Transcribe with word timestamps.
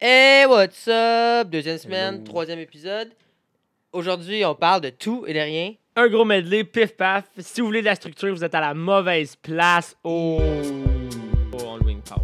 Hey, 0.00 0.46
what's 0.46 0.86
up? 0.86 1.50
Deuxième 1.50 1.76
semaine, 1.76 2.22
troisième 2.22 2.60
épisode. 2.60 3.10
Aujourd'hui, 3.90 4.44
on 4.44 4.54
parle 4.54 4.80
de 4.80 4.90
tout 4.90 5.24
et 5.26 5.34
de 5.34 5.40
rien. 5.40 5.74
Un 5.96 6.06
gros 6.06 6.24
medley, 6.24 6.62
pif 6.62 6.96
paf. 6.96 7.24
Si 7.38 7.60
vous 7.60 7.66
voulez 7.66 7.80
de 7.80 7.86
la 7.86 7.96
structure, 7.96 8.32
vous 8.32 8.44
êtes 8.44 8.54
à 8.54 8.60
la 8.60 8.74
mauvaise 8.74 9.34
place. 9.34 9.96
Oh, 10.04 10.38
oh 11.52 11.56
on 11.66 11.78
le 11.78 11.84
wing 11.84 12.00
pow. 12.00 12.22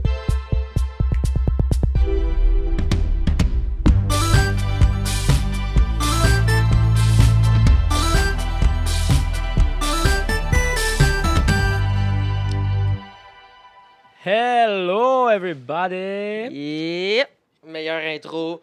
Hello 14.25 15.29
everybody. 15.29 17.17
Yep! 17.17 17.44
Meilleure 17.67 18.03
intro. 18.05 18.63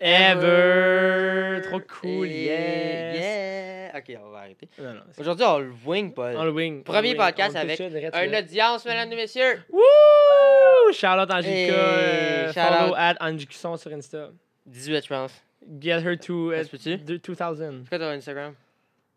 Ever. 0.00 1.60
Trop 1.62 1.80
cool, 2.00 2.26
Et- 2.26 2.44
yes. 2.44 3.16
Yeah! 3.20 3.98
Ok, 3.98 4.16
on 4.24 4.30
va 4.30 4.38
arrêter. 4.38 4.68
Non, 4.78 4.94
non, 4.94 5.00
c'est- 5.12 5.20
Aujourd'hui, 5.20 5.44
on 5.44 5.58
le 5.58 5.72
wing, 5.84 6.14
Paul. 6.14 6.36
on 6.36 6.44
le 6.44 6.50
wing. 6.52 6.82
Premier 6.84 6.98
on 6.98 7.02
le 7.02 7.08
wing. 7.08 7.16
podcast 7.18 7.56
avec 7.56 7.78
Une 7.80 8.34
audience, 8.36 8.84
mesdames 8.86 9.12
et 9.12 9.16
messieurs. 9.16 9.62
Wouh! 9.70 10.92
Charlotte 10.92 11.30
Angelica. 11.30 11.74
Euh, 11.74 12.52
follow 12.52 12.90
out. 12.92 12.96
at 12.96 13.16
Angicusson 13.20 13.76
sur 13.76 13.92
Insta. 13.92 14.30
18, 14.66 15.02
je 15.04 15.08
pense. 15.08 15.32
Get 15.80 16.00
her 16.00 16.16
to 16.18 16.52
uh, 16.52 16.64
se 16.64 16.70
peut-tu? 16.70 16.96
de- 16.96 17.16
2000. 17.18 17.82
C'est 17.84 17.88
quoi 17.90 17.98
ton 17.98 18.04
Instagram? 18.10 18.54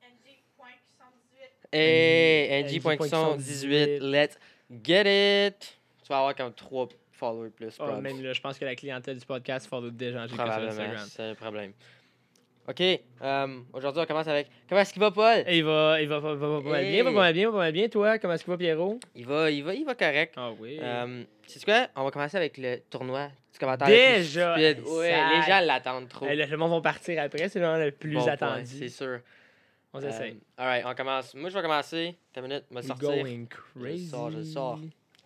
NG.118. 0.01 1.71
Hey, 1.71 2.63
NG.118. 2.63 3.39
NG.118. 3.39 3.99
Let's 4.01 4.37
get 4.83 5.47
it. 5.47 5.77
Tu 6.03 6.09
vas 6.09 6.17
avoir 6.17 6.35
comme 6.35 6.53
3 6.53 6.89
followers 7.13 7.49
plus. 7.51 7.77
Oh, 7.79 7.97
même 8.01 8.21
là, 8.21 8.33
je 8.33 8.41
pense 8.41 8.57
que 8.57 8.65
la 8.65 8.75
clientèle 8.75 9.17
du 9.17 9.25
podcast 9.25 9.67
follow 9.67 9.89
déjà 9.89 10.23
Angelica 10.23 10.43
sur 10.43 10.45
Probablement, 10.45 10.81
Instagram. 10.81 11.05
c'est 11.09 11.23
un 11.23 11.35
problème. 11.35 11.73
OK, 12.65 12.81
euh, 12.81 13.59
aujourd'hui, 13.73 14.01
on 14.01 14.05
commence 14.05 14.27
avec... 14.27 14.47
Comment 14.69 14.79
est-ce 14.79 14.93
qu'il 14.93 15.01
va, 15.01 15.11
Paul? 15.11 15.43
Il 15.49 15.65
va, 15.65 16.01
il 16.01 16.07
va, 16.07 16.19
va, 16.19 16.33
va, 16.33 16.59
va 16.59 16.81
bien, 16.81 17.03
va 17.03 17.11
pas 17.11 17.33
bien, 17.33 17.51
va 17.51 17.57
pas 17.57 17.71
bien. 17.71 17.89
Toi, 17.89 18.17
comment 18.19 18.33
est-ce 18.35 18.45
qu'il 18.45 18.51
va, 18.51 18.57
Pierrot? 18.57 18.99
Il 19.15 19.25
va, 19.25 19.51
il 19.51 19.63
va, 19.65 19.73
il 19.73 19.83
va 19.83 19.95
correct. 19.95 20.33
Ah 20.37 20.51
oui. 20.57 20.79
Euh, 20.81 21.23
c'est 21.45 21.63
quoi? 21.65 21.87
On 21.97 22.05
va 22.05 22.11
commencer 22.11 22.37
avec 22.37 22.57
le 22.57 22.77
tournoi 22.89 23.27
du 23.51 23.59
commentaire. 23.59 23.89
le 23.89 23.93
plus 23.93 24.17
Déjà? 24.23 24.55
Ouais, 24.55 24.73
les 24.75 25.41
gens 25.45 25.59
l'attendent 25.61 26.07
trop. 26.07 26.25
Hey, 26.25 26.37
le 26.37 26.55
monde 26.55 26.71
va 26.71 26.79
partir 26.79 27.21
après, 27.21 27.49
c'est 27.49 27.59
le 27.59 27.65
moment 27.65 27.83
le 27.83 27.91
plus 27.91 28.15
Bon 28.15 28.27
attendu. 28.29 28.65
C'est 28.65 28.87
sûr. 28.87 29.19
On 29.93 29.99
s'essaye. 29.99 30.31
Euh, 30.31 30.63
alright, 30.63 30.85
on 30.87 30.95
commence. 30.95 31.35
Moi, 31.35 31.49
je 31.49 31.55
vais 31.55 31.61
commencer. 31.61 32.15
T'as 32.31 32.41
une 32.41 32.47
minute, 32.47 32.63
me 32.71 32.81
sortir. 32.81 33.09
going 33.09 33.45
crazy. 33.45 34.07
sors, 34.07 34.31
je 34.31 34.41
sors. 34.41 34.79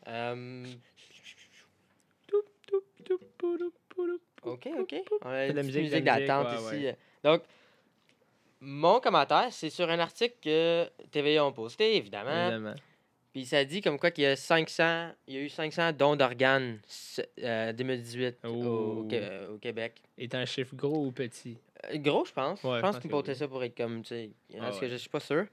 Euh, 0.08 0.66
ok, 4.44 4.70
ok. 4.80 4.96
On 5.24 5.30
a 5.30 5.48
de 5.50 5.54
la 5.54 5.64
musique, 5.64 5.90
d'attente 6.04 6.48
ouais, 6.48 6.76
ici. 6.78 6.86
ouais. 6.86 6.98
Donc, 7.24 7.44
mon 8.60 9.00
commentaire, 9.00 9.48
c'est 9.52 9.70
sur 9.70 9.90
un 9.90 10.00
article 10.00 10.36
que 10.42 10.88
TVA 11.12 11.46
ont 11.46 11.52
posté, 11.52 11.96
évidemment. 11.98 12.48
Évidemment. 12.48 12.76
Puis 13.34 13.46
ça 13.46 13.64
dit 13.66 13.82
comme 13.82 14.00
quoi 14.00 14.10
qu'il 14.10 14.24
y 14.24 14.28
a 14.28 14.36
500, 14.36 15.12
il 15.28 15.36
y 15.36 15.38
a 15.38 15.42
eu 15.42 15.50
500 15.50 15.92
dons 15.94 16.16
d'organes 16.16 16.80
euh, 17.44 17.72
2018 17.74 18.38
au, 18.46 18.48
au 18.48 18.64
Oh. 19.04 19.08
Qué- 19.08 19.46
au 19.54 19.58
Québec. 19.58 20.02
Est 20.18 20.34
un 20.34 20.46
chiffre 20.46 20.76
gros 20.76 21.06
ou 21.06 21.12
petit? 21.12 21.58
Euh, 21.86 21.98
Gros, 21.98 22.26
je 22.26 22.32
pense. 22.34 22.64
Ouais, 22.64 22.78
je 22.78 22.82
pense 22.82 22.96
qu'ils 22.96 23.04
que 23.04 23.10
portaient 23.10 23.34
oui. 23.34 23.38
ça 23.38 23.48
pour 23.48 23.64
être 23.64 23.78
comme, 23.78 24.02
tu 24.02 24.08
sais, 24.10 24.30
Ah 24.56 24.62
parce 24.62 24.80
que 24.80 24.86
ouais. 24.86 24.92
je 24.92 24.96
suis 24.96 25.10
pas 25.10 25.20
sûr. 25.20 25.46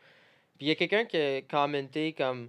Puis 0.56 0.66
il 0.66 0.68
y 0.68 0.70
a 0.70 0.76
quelqu'un 0.76 1.04
qui 1.04 1.18
a 1.18 1.42
commenté 1.42 2.14
comme, 2.14 2.48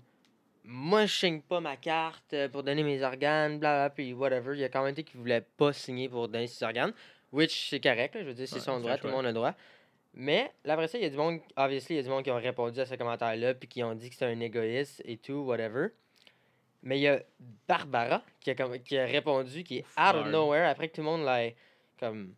moi 0.67 1.05
je 1.05 1.13
signe 1.13 1.41
pas 1.41 1.59
ma 1.59 1.77
carte 1.77 2.33
euh, 2.33 2.49
pour 2.49 2.63
donner 2.63 2.83
mes 2.83 3.03
organes, 3.03 3.59
bla 3.59 3.87
bla, 3.87 3.89
puis 3.89 4.13
whatever. 4.13 4.57
Il 4.57 4.63
a 4.63 4.69
commenté 4.69 5.03
qu'il 5.03 5.19
voulait 5.19 5.41
pas 5.57 5.73
signer 5.73 6.09
pour 6.09 6.27
donner 6.27 6.47
ses 6.47 6.63
organes, 6.65 6.93
which 7.31 7.69
c'est 7.69 7.79
correct, 7.79 8.15
là, 8.15 8.21
je 8.21 8.27
veux 8.27 8.33
dire, 8.33 8.47
c'est 8.47 8.55
Ouais, 8.55 8.61
son 8.61 8.77
c'est 8.77 8.81
droit, 8.83 8.97
tout 8.97 9.07
le 9.07 9.13
monde 9.13 9.25
a 9.25 9.29
le 9.29 9.33
droit. 9.33 9.53
Mais 10.13 10.51
là, 10.63 10.73
après 10.73 10.87
ça, 10.87 10.97
il 10.97 11.03
y 11.03 11.07
a 11.07 11.09
du 11.09 11.17
monde, 11.17 11.39
obviously, 11.57 11.95
il 11.95 11.97
y 11.97 11.99
a 11.99 12.03
du 12.03 12.09
monde 12.09 12.23
qui 12.23 12.31
ont 12.31 12.35
répondu 12.35 12.79
à 12.79 12.85
ce 12.85 12.95
commentaire-là, 12.95 13.53
puis 13.53 13.67
qui 13.67 13.83
ont 13.83 13.93
dit 13.93 14.07
que 14.09 14.15
c'était 14.15 14.25
un 14.25 14.39
égoïste 14.39 15.01
et 15.05 15.17
tout, 15.17 15.43
whatever. 15.45 15.87
Mais 16.83 16.99
il 16.99 17.01
y 17.01 17.07
a 17.09 17.19
Barbara 17.67 18.21
qui 18.39 18.49
a, 18.51 18.55
comme- 18.55 18.79
qui 18.79 18.97
a 18.97 19.05
répondu, 19.05 19.63
qui 19.63 19.79
est 19.79 19.85
out 19.99 20.15
of 20.15 20.27
nowhere, 20.31 20.69
après 20.69 20.87
que 20.87 20.95
tout 20.95 21.01
le 21.01 21.05
monde 21.07 21.25
l'a 21.25 21.49
comme 21.99 22.33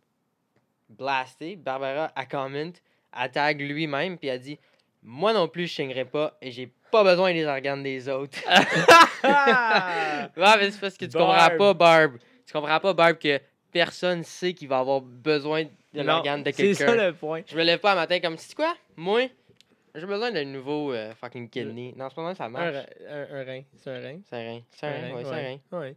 blasté. 0.88 1.56
Barbara 1.56 2.10
a 2.16 2.26
comment, 2.26 2.72
a 3.12 3.28
tag 3.28 3.60
lui-même, 3.60 4.18
puis 4.18 4.30
a 4.30 4.38
dit 4.38 4.58
Moi 5.02 5.32
non 5.32 5.48
plus, 5.48 5.66
je 5.68 5.74
signerai 5.74 6.04
pas 6.04 6.36
et 6.42 6.50
j'ai 6.50 6.72
pas 6.90 7.04
besoin 7.04 7.32
des 7.32 7.44
organes 7.46 7.82
des 7.82 8.08
autres. 8.08 8.38
Ouais, 9.22 10.56
mais 10.58 10.70
c'est 10.70 10.80
parce 10.80 10.96
que 10.96 11.04
tu 11.06 11.12
comprends 11.16 11.34
Barb. 11.36 11.56
pas, 11.58 11.74
Barb. 11.74 12.18
Tu 12.46 12.52
comprends 12.52 12.80
pas, 12.80 12.92
Barb, 12.94 13.18
que 13.18 13.40
personne 13.72 14.22
sait 14.24 14.52
qu'il 14.54 14.68
va 14.68 14.78
avoir 14.78 15.00
besoin 15.00 15.64
de 15.64 16.02
l'organe 16.02 16.42
de 16.42 16.50
C'est 16.52 16.74
ça 16.74 16.86
quelqu'un. 16.86 17.06
le 17.06 17.12
point. 17.12 17.42
Je 17.46 17.56
me 17.56 17.62
lève 17.64 17.78
pas 17.80 17.92
un 17.92 17.96
matin 17.96 18.20
comme, 18.20 18.36
sais 18.36 18.54
quoi? 18.54 18.74
Moi, 18.96 19.28
j'ai 19.94 20.06
besoin 20.06 20.30
d'un 20.30 20.44
nouveau 20.44 20.92
euh, 20.92 21.12
fucking 21.20 21.48
kidney. 21.48 21.92
Non, 21.96 22.06
en 22.06 22.10
ce 22.10 22.20
moment, 22.20 22.34
ça 22.34 22.48
marche. 22.48 22.74
un, 23.08 23.26
un 23.36 23.44
rein. 23.44 23.62
C'est 23.76 23.90
un 23.90 24.00
rein. 24.00 24.20
C'est 24.28 24.36
un 24.36 24.40
rein. 24.52 24.60
C'est 24.70 24.86
un 24.86 24.90
rein, 24.90 25.14
ouais, 25.14 25.24
c'est 25.24 25.30
un 25.30 25.32
rein. 25.32 25.58
Ouais. 25.80 25.96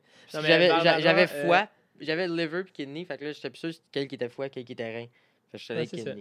J'avais 1.02 1.24
euh, 1.24 1.46
foie, 1.46 1.68
j'avais 2.00 2.28
liver 2.28 2.64
puis 2.64 2.74
kidney, 2.74 3.06
fait 3.06 3.18
que 3.18 3.26
là, 3.26 3.32
j'étais 3.34 3.50
plus 3.50 3.60
sûr 3.60 3.72
quel 3.92 4.08
qui 4.08 4.16
était 4.16 4.30
foie, 4.30 4.50
quel 4.50 4.64
qui 4.66 4.74
était 4.74 4.92
rein. 4.96 5.06
Fait 5.52 5.58
que 5.58 5.62
je 5.62 5.66
savais 5.66 5.82
Ouais, 5.82 5.86
c'est 5.88 5.98
ça. 5.98 6.12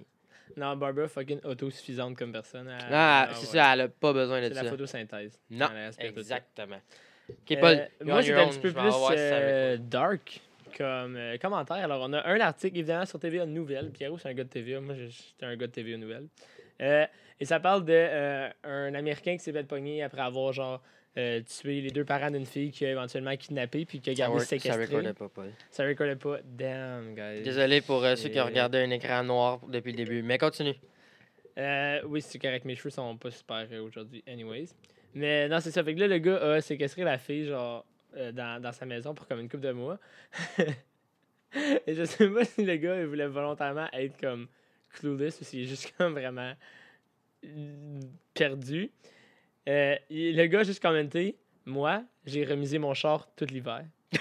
Non, 0.57 0.77
Barbara 0.77 1.09
fucking 1.09 1.41
autosuffisante 1.45 2.17
comme 2.17 2.33
personne. 2.33 2.69
Elle- 2.69 2.87
Ah, 2.93 3.29
ah, 3.31 3.35
c'est 3.35 3.47
ouais. 3.47 3.59
ça, 3.63 3.73
elle 3.75 3.81
a 3.83 3.89
pas 3.89 4.13
besoin 4.13 4.41
de 4.43 4.49
C'est 4.49 4.55
ça. 4.55 4.63
la 4.63 4.71
photosynthèse. 4.71 5.39
Non, 5.51 5.69
exactement. 5.99 6.81
Ok, 7.29 7.53
Euh, 7.53 7.57
Paul, 7.61 7.71
you're 8.01 8.09
moi, 8.09 8.23
c'est 8.23 8.33
un 8.35 8.49
petit 8.49 8.59
peu 8.59 8.73
plus 8.73 8.91
euh, 9.17 9.77
dark 9.79 10.41
comme 10.77 11.17
euh, 11.17 11.37
commentaire. 11.39 11.77
Alors, 11.77 12.03
on 12.09 12.13
a 12.13 12.27
un 12.27 12.41
article, 12.41 12.77
évidemment, 12.79 13.07
sur 13.07 13.19
TVA 13.21 13.47
Nouvelles. 13.47 13.91
Pierrot, 13.91 14.19
c'est 14.19 14.29
un 14.29 14.35
gars 14.35 14.45
de 14.45 14.49
TVA. 14.49 14.81
Moi, 14.81 14.95
j'étais 14.97 15.47
un 15.47 15.57
gars 15.57 15.67
de 15.67 15.73
TVA 15.73 15.97
Nouvelles. 15.97 16.27
Euh, 16.81 17.07
et 17.39 17.45
ça 17.45 17.61
parle 17.61 17.85
euh, 17.89 18.51
un 18.65 18.95
Américain 18.95 19.37
qui 19.37 19.45
s'est 19.45 19.53
fait 19.53 19.65
pogner 19.65 20.03
après 20.03 20.23
avoir, 20.23 20.53
genre, 20.53 20.83
euh, 21.17 21.41
tué 21.43 21.81
les 21.81 21.91
deux 21.91 22.05
parents 22.05 22.31
d'une 22.31 22.47
fille 22.47 22.71
qui 22.71 22.87
a 22.87 22.91
éventuellement 22.93 23.37
kidnappé 23.37 23.85
puis 23.85 24.01
qui 24.01 24.11
a 24.11 24.15
gardé 24.15 24.37
work- 24.37 24.59
Ça 24.61 24.77
recordait 24.77 25.13
pas, 25.13 25.29
Paul. 25.29 25.51
Ça 25.71 25.85
recordait 25.85 26.17
pas. 26.17 26.39
Damn, 26.45 27.15
guys. 27.15 27.43
Désolé 27.43 27.81
pour 27.81 28.05
euh, 28.05 28.15
ceux 28.17 28.29
qui 28.29 28.39
ont 28.41 28.45
Et- 28.45 28.51
regardé 28.51 28.79
un 28.79 28.91
écran 28.91 29.23
noir 29.25 29.61
depuis 29.69 29.91
le 29.93 29.97
début, 29.97 30.23
mais 30.23 30.39
continue. 30.39 30.75
Euh, 31.59 32.01
oui, 32.07 32.23
c'est 32.23 32.39
correct. 32.39 32.65
Mes 32.65 32.77
cheveux 32.77 32.91
sont 32.91 33.17
pas 33.17 33.31
super 33.31 33.67
euh, 33.73 33.83
aujourd'hui, 33.83 34.23
anyways. 34.29 34.69
Mais 35.15 35.49
non, 35.49 35.59
c'est 35.61 35.73
ça. 35.73 35.83
Fait 35.83 35.95
que 35.95 36.01
là, 36.01 36.07
le 36.07 36.19
gars 36.19 36.37
a 36.37 36.61
séquestré 36.61 37.03
la 37.03 37.19
fille, 37.19 37.47
genre, 37.47 37.85
euh, 38.17 38.31
dans, 38.31 38.63
dans 38.63 38.73
sa 38.73 38.87
maison 38.87 39.13
pour 39.13 39.27
comme 39.27 39.41
une 39.41 39.49
couple 39.49 39.65
de 39.65 39.73
mois. 39.73 39.99
Et 41.87 41.95
je 41.97 42.05
sais 42.05 42.29
pas 42.29 42.45
si 42.45 42.65
le 42.65 42.77
gars, 42.77 43.01
il 43.01 43.07
voulait 43.07 43.27
volontairement 43.27 43.89
être 43.93 44.17
comme 44.21 44.47
clueless 44.91 45.41
ou 45.41 45.45
s'il 45.45 45.63
est 45.63 45.65
juste 45.67 45.93
comme 45.99 46.13
vraiment 46.13 46.53
perdu. 48.35 48.91
Euh, 49.69 49.95
le 50.11 50.47
gars 50.47 50.61
a 50.61 50.65
juste 50.65 50.81
commenté 50.83 51.37
Moi, 51.67 52.03
j'ai 52.25 52.45
remisé 52.45 52.79
mon 52.79 52.95
char 52.95 53.29
tout 53.37 53.45
l'hiver. 53.47 53.85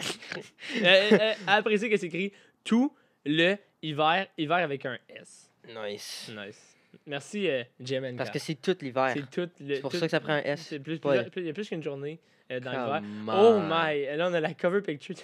euh, 0.00 0.82
euh, 0.82 1.18
euh, 1.20 1.32
appréciez 1.46 1.88
que 1.88 1.96
c'est 1.96 2.06
écrit 2.06 2.32
tout 2.64 2.94
le 3.24 3.56
hiver, 3.82 4.26
hiver 4.36 4.56
avec 4.58 4.84
un 4.86 4.98
S. 5.08 5.50
Nice. 5.68 6.30
Nice. 6.36 6.76
Merci, 7.06 7.48
euh, 7.48 7.64
JMNK. 7.80 8.16
Parce 8.16 8.30
que 8.30 8.38
c'est 8.38 8.54
tout 8.56 8.76
l'hiver. 8.80 9.10
c'est 9.14 9.30
tout 9.30 9.50
le. 9.60 9.74
C'est 9.76 9.80
pour 9.80 9.90
tout- 9.90 9.96
ça 9.98 10.06
que 10.06 10.10
ça 10.10 10.20
prend 10.20 10.34
un 10.34 10.42
S. 10.42 10.66
C'est 10.68 10.78
plus, 10.78 10.98
Paul. 10.98 11.20
plus- 11.22 11.30
plus- 11.30 11.42
il 11.42 11.46
y 11.46 11.50
a 11.50 11.52
plus 11.52 11.68
qu'une 11.68 11.82
journée 11.82 12.20
euh, 12.50 12.60
dans 12.60 12.70
l'hiver. 12.70 13.02
Oh 13.28 13.58
my! 13.60 14.16
Là, 14.16 14.28
on 14.30 14.34
a 14.34 14.40
la 14.40 14.54
cover 14.54 14.80
picture. 14.82 15.16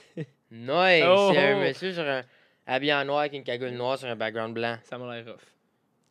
Nice. 0.50 1.04
Oh, 1.06 1.30
C'est 1.32 1.38
un 1.38 1.60
monsieur 1.60 1.92
sur 1.92 2.02
un 2.02 2.22
habillé 2.66 2.92
en 2.94 3.04
noir 3.04 3.20
avec 3.20 3.34
une 3.34 3.44
cagoule 3.44 3.70
noire 3.70 3.98
sur 3.98 4.08
un 4.08 4.16
background 4.16 4.54
blanc. 4.54 4.78
ça 4.84 4.98
m'a 4.98 5.14
l'air 5.14 5.26
rough. 5.26 5.40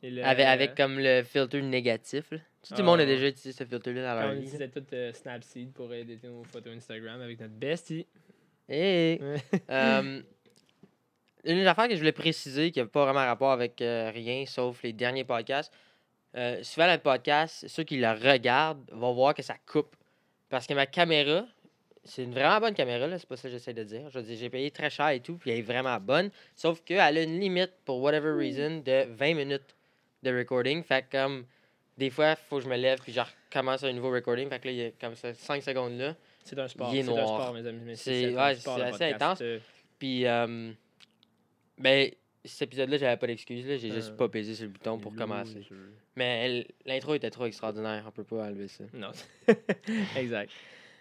Le- 0.01 0.23
Avec, 0.23 0.45
avec 0.45 0.75
comme 0.75 0.97
le 0.99 1.23
filtre 1.23 1.57
négatif. 1.57 2.31
Là. 2.31 2.37
Tout 2.67 2.75
le 2.77 2.83
monde 2.83 2.99
a 2.99 3.03
Oh. 3.03 3.05
déjà 3.05 3.27
utilisé 3.27 3.51
ce 3.51 3.63
filtre-là 3.67 4.01
dans 4.15 4.19
leur 4.21 4.29
on 4.29 4.33
vie. 4.33 4.37
là. 4.39 4.43
utilisait 4.43 4.67
tout 4.69 4.85
euh, 4.93 5.11
Snapseed 5.13 5.71
pour 5.73 5.93
éditer 5.93 6.27
nos 6.27 6.43
photos 6.43 6.73
Instagram 6.75 7.21
avec 7.21 7.39
notre 7.39 7.53
bestie. 7.53 8.05
Hey. 8.67 9.19
Euh, 9.69 10.21
une 11.45 11.65
affaire 11.67 11.87
que 11.87 11.93
je 11.93 11.99
voulais 11.99 12.11
préciser 12.11 12.71
qui 12.71 12.79
n'a 12.79 12.85
pas 12.85 13.05
vraiment 13.05 13.25
rapport 13.25 13.51
avec 13.51 13.81
euh, 13.81 14.11
rien 14.13 14.45
sauf 14.45 14.83
les 14.83 14.93
derniers 14.93 15.23
podcasts. 15.23 15.73
Euh, 16.35 16.61
souvent, 16.63 16.85
dans 16.87 16.93
le 16.93 16.99
podcast, 16.99 17.67
ceux 17.67 17.83
qui 17.83 17.97
le 17.97 18.09
regardent 18.11 18.83
vont 18.91 19.13
voir 19.13 19.33
que 19.33 19.41
ça 19.41 19.55
coupe. 19.65 19.95
Parce 20.49 20.67
que 20.67 20.73
ma 20.73 20.85
caméra, 20.85 21.45
c'est 22.03 22.23
une 22.23 22.33
vraiment 22.33 22.59
bonne 22.59 22.73
caméra, 22.73 23.07
là, 23.07 23.17
c'est 23.17 23.27
pas 23.27 23.37
ça 23.37 23.43
que 23.47 23.53
j'essaie 23.53 23.73
de 23.73 23.83
dire. 23.83 24.09
Je 24.09 24.19
veux 24.19 24.25
dire, 24.25 24.37
j'ai 24.37 24.49
payé 24.49 24.69
très 24.71 24.89
cher 24.89 25.09
et 25.09 25.19
tout, 25.21 25.37
puis 25.37 25.51
elle 25.51 25.59
est 25.59 25.63
vraiment 25.63 25.97
bonne. 25.99 26.29
Sauf 26.55 26.81
qu'elle 26.83 26.99
a 26.99 27.23
une 27.23 27.39
limite, 27.39 27.71
pour 27.85 28.01
whatever 28.01 28.31
reason, 28.31 28.81
de 28.85 29.05
20 29.13 29.33
minutes 29.35 29.75
de 30.23 30.37
recording. 30.37 30.83
Fait 30.83 31.03
que 31.09 31.17
comme 31.17 31.45
des 31.97 32.09
fois, 32.09 32.31
il 32.31 32.37
faut 32.49 32.57
que 32.57 32.63
je 32.63 32.69
me 32.69 32.77
lève 32.77 32.99
puis 33.01 33.11
je 33.11 33.19
recommence 33.19 33.83
un 33.83 33.91
nouveau 33.93 34.11
recording. 34.11 34.49
Fait 34.49 34.59
que 34.59 34.67
là, 34.67 34.71
il 34.71 34.77
y 34.77 34.85
a 34.85 34.91
comme 34.91 35.15
ça 35.15 35.33
5 35.33 35.61
secondes 35.63 35.97
là. 35.97 36.15
C'est 36.43 36.57
un 36.57 36.67
sport. 36.67 36.93
Il 36.93 36.99
est 36.99 37.03
noir. 37.03 37.27
sport, 37.27 37.53
mes 37.53 37.67
amis. 37.67 37.95
C'est- 37.97 38.29
ouais, 38.33 38.39
assez 38.39 38.63
podcast. 38.63 39.01
intense. 39.01 39.39
Euh, 39.41 39.59
Puis, 39.99 40.25
euh, 40.25 40.71
ben, 41.77 42.09
cet 42.45 42.61
épisode-là, 42.63 42.97
j'avais 42.97 43.17
pas 43.17 43.27
d'excuse. 43.27 43.65
J'ai 43.65 43.91
juste 43.91 44.11
Euh, 44.11 44.15
pas 44.15 44.29
pesé 44.29 44.55
sur 44.55 44.63
le 44.65 44.71
bouton 44.71 44.97
pour 44.97 45.13
commencer. 45.13 45.67
Mais 46.15 46.65
l'intro 46.85 47.13
était 47.15 47.29
trop 47.29 47.45
extraordinaire. 47.45 48.03
On 48.07 48.11
peut 48.11 48.23
pas 48.23 48.45
enlever 48.45 48.67
ça. 48.69 48.85
Non. 48.93 49.11
exact. 50.17 50.51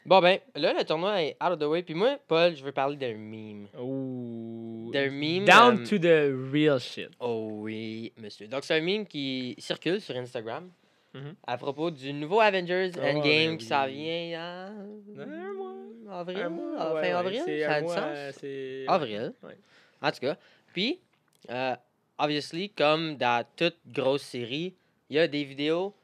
Bon, 0.09 0.21
ben, 0.23 0.39
là, 0.57 0.73
le 0.73 0.85
tournoi 0.85 1.23
est 1.23 1.37
out 1.43 1.53
of 1.53 1.59
the 1.59 1.65
way. 1.65 1.83
Puis 1.83 1.93
moi, 1.95 2.19
Paul, 2.27 2.57
je 2.57 2.65
veux 2.65 2.73
parler 2.73 2.97
d'un 2.97 3.15
meme. 3.15 3.67
Ouh. 3.79 4.91
D'un 4.91 5.11
meme. 5.11 5.45
Down 5.45 5.81
euh, 5.81 5.85
to 5.87 5.99
the 5.99 6.51
real 6.51 6.81
shit. 6.81 7.11
Oh 7.21 7.49
oui, 7.53 8.11
monsieur. 8.17 8.49
Donc, 8.49 8.65
c'est 8.65 8.75
un 8.77 8.81
meme 8.81 9.05
qui 9.07 9.55
circule 9.59 10.01
sur 10.01 10.17
Instagram 10.17 10.71
Mhm. 11.15 11.35
à 11.47 11.57
propos 11.59 11.91
du 11.91 12.13
nouveau 12.13 12.41
Avengers 12.41 12.91
Oh, 12.97 13.01
Endgame 13.01 13.23
ben 13.23 13.57
qui 13.59 13.65
s'en 13.67 13.87
vient 13.87 14.41
en 14.41 15.21
Un 15.21 15.53
mois. 15.55 15.75
avril. 16.21 16.39
Un 16.39 16.49
mois, 16.49 16.73
ah, 16.79 16.89
fin 16.89 16.95
ouais, 17.01 17.11
avril, 17.13 17.43
ça 17.47 17.73
a 17.75 17.81
du 17.83 17.89
sens. 17.89 18.37
c'est- 18.41 18.85
Avril. 18.89 19.33
Ouais. 19.43 19.57
En 20.03 20.11
tout 20.11 20.21
cas. 20.21 20.37
Puis, 20.73 21.01
euh, 21.51 21.75
obviously, 22.19 22.71
comme 22.71 23.17
dans 23.17 23.45
toute 23.57 23.77
grosse 23.87 24.23
série, 24.23 24.75
il 25.11 25.17
y 25.17 25.19
a 25.19 25.27
des 25.29 25.45
vidéos 25.45 25.95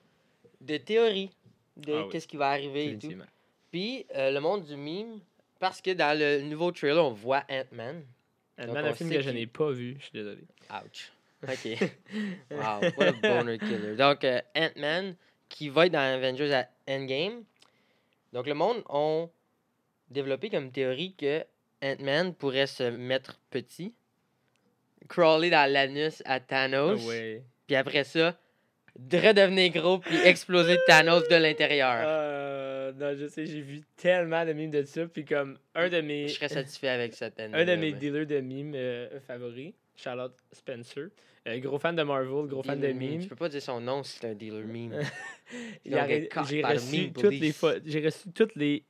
de 0.60 0.76
théorie 0.78 1.30
de 1.76 1.92
Ah 1.92 2.02
oui. 2.04 2.08
qu'est-ce 2.10 2.26
qui 2.28 2.36
va 2.38 2.48
arriver 2.50 2.92
et 2.92 2.98
tout. 2.98 3.08
Puis, 3.74 4.06
euh, 4.14 4.30
le 4.30 4.38
monde 4.38 4.62
du 4.62 4.76
meme, 4.76 5.18
parce 5.58 5.80
que 5.80 5.90
dans 5.90 6.16
le 6.16 6.42
nouveau 6.42 6.70
trailer, 6.70 7.04
on 7.04 7.10
voit 7.10 7.42
Ant-Man. 7.50 8.04
Ant-Man, 8.56 8.86
un 8.86 8.94
film 8.94 9.10
que 9.10 9.20
je 9.20 9.30
n'ai 9.30 9.48
pas 9.48 9.72
vu, 9.72 9.96
je 9.98 10.04
suis 10.04 10.12
désolé. 10.12 10.44
Ouch. 10.70 11.10
OK. 11.42 11.90
wow, 12.52 12.80
what 12.96 13.06
a 13.08 13.12
boner 13.14 13.58
killer. 13.58 13.96
Donc, 13.96 14.22
euh, 14.22 14.40
Ant-Man, 14.54 15.16
qui 15.48 15.70
va 15.70 15.86
être 15.86 15.92
dans 15.92 15.98
Avengers 15.98 16.54
à 16.54 16.68
Endgame. 16.88 17.42
Donc, 18.32 18.46
le 18.46 18.54
monde 18.54 18.84
ont 18.88 19.28
développé 20.08 20.50
comme 20.50 20.70
théorie 20.70 21.16
que 21.18 21.44
Ant-Man 21.82 22.32
pourrait 22.32 22.68
se 22.68 22.84
mettre 22.84 23.40
petit, 23.50 23.92
crawler 25.08 25.50
dans 25.50 25.68
l'anus 25.68 26.22
à 26.26 26.38
Thanos, 26.38 27.00
Ah 27.02 27.08
ouais. 27.08 27.42
puis 27.66 27.74
après 27.74 28.04
ça, 28.04 28.38
redevenir 28.96 29.72
gros, 29.72 29.98
puis 29.98 30.16
exploser 30.18 30.78
Thanos 30.86 31.26
de 31.28 31.34
l'intérieur. 31.34 32.04
Euh, 32.06 32.43
non, 32.98 33.14
je 33.16 33.26
sais, 33.28 33.46
j'ai 33.46 33.60
vu 33.60 33.80
tellement 33.96 34.44
de 34.44 34.52
memes 34.52 34.70
de 34.70 34.82
ça. 34.84 35.06
Puis 35.06 35.24
comme 35.24 35.58
un 35.74 35.88
de 35.88 36.00
mes, 36.00 36.28
Je 36.28 36.34
serais 36.34 36.48
satisfait 36.48 36.88
avec 36.88 37.14
cette 37.14 37.38
année. 37.40 37.54
un 37.56 37.64
de 37.64 37.74
mes 37.76 37.92
dealers 37.92 38.26
de 38.26 38.40
memes 38.40 38.72
euh, 38.74 39.20
favoris, 39.20 39.72
Charlotte 39.96 40.34
Spencer, 40.52 41.08
euh, 41.46 41.58
gros 41.58 41.78
fan 41.78 41.94
de 41.96 42.02
Marvel, 42.02 42.46
gros 42.48 42.62
fan 42.62 42.80
de 42.80 42.86
memes. 42.92 43.20
Tu 43.22 43.28
peux 43.28 43.36
pas 43.36 43.48
dire 43.48 43.62
son 43.62 43.80
nom 43.80 44.02
si 44.02 44.18
c'est 44.18 44.28
un 44.28 44.34
dealer 44.34 44.64
meme. 44.66 45.00
Caught 46.30 46.46
J'ai 46.48 46.62
reçu 46.74 47.12
toutes 47.12 47.30
les 47.40 47.52
j'ai 47.84 48.00
reçu 48.04 48.30
toutes 48.32 48.54
les 48.56 48.84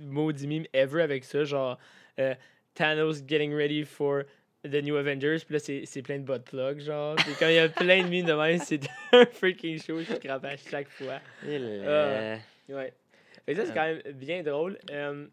maudits 0.00 0.46
memes 0.46 0.66
ever 0.72 1.02
avec 1.02 1.24
ça, 1.24 1.44
genre 1.44 1.78
euh, 2.18 2.34
Thanos 2.74 3.22
getting 3.26 3.54
ready 3.54 3.84
for 3.84 4.24
the 4.62 4.82
new 4.82 4.96
Avengers, 4.96 5.40
puis 5.44 5.54
là 5.54 5.58
c'est 5.58 6.02
plein 6.02 6.18
de 6.18 6.24
bot 6.24 6.38
plugs 6.40 6.80
genre, 6.80 7.16
puis 7.16 7.32
quand 7.38 7.48
il 7.48 7.54
y 7.54 7.58
a 7.58 7.68
plein 7.68 8.02
de 8.02 8.08
memes 8.08 8.24
de 8.26 8.32
même, 8.32 8.58
c'est 8.58 8.80
un 9.12 9.26
freaking 9.26 9.78
show, 9.82 10.00
je 10.00 10.14
crape 10.16 10.44
à 10.44 10.56
chaque 10.56 10.88
fois. 10.88 11.20
Il 11.44 11.50
est- 11.52 12.36
Ouais. 12.68 12.92
Fait 13.46 13.54
que 13.54 13.60
ça, 13.60 13.66
c'est 13.66 13.74
quand 13.74 13.84
même 13.84 14.00
bien 14.14 14.42
drôle. 14.42 14.78
Euh, 14.90 15.26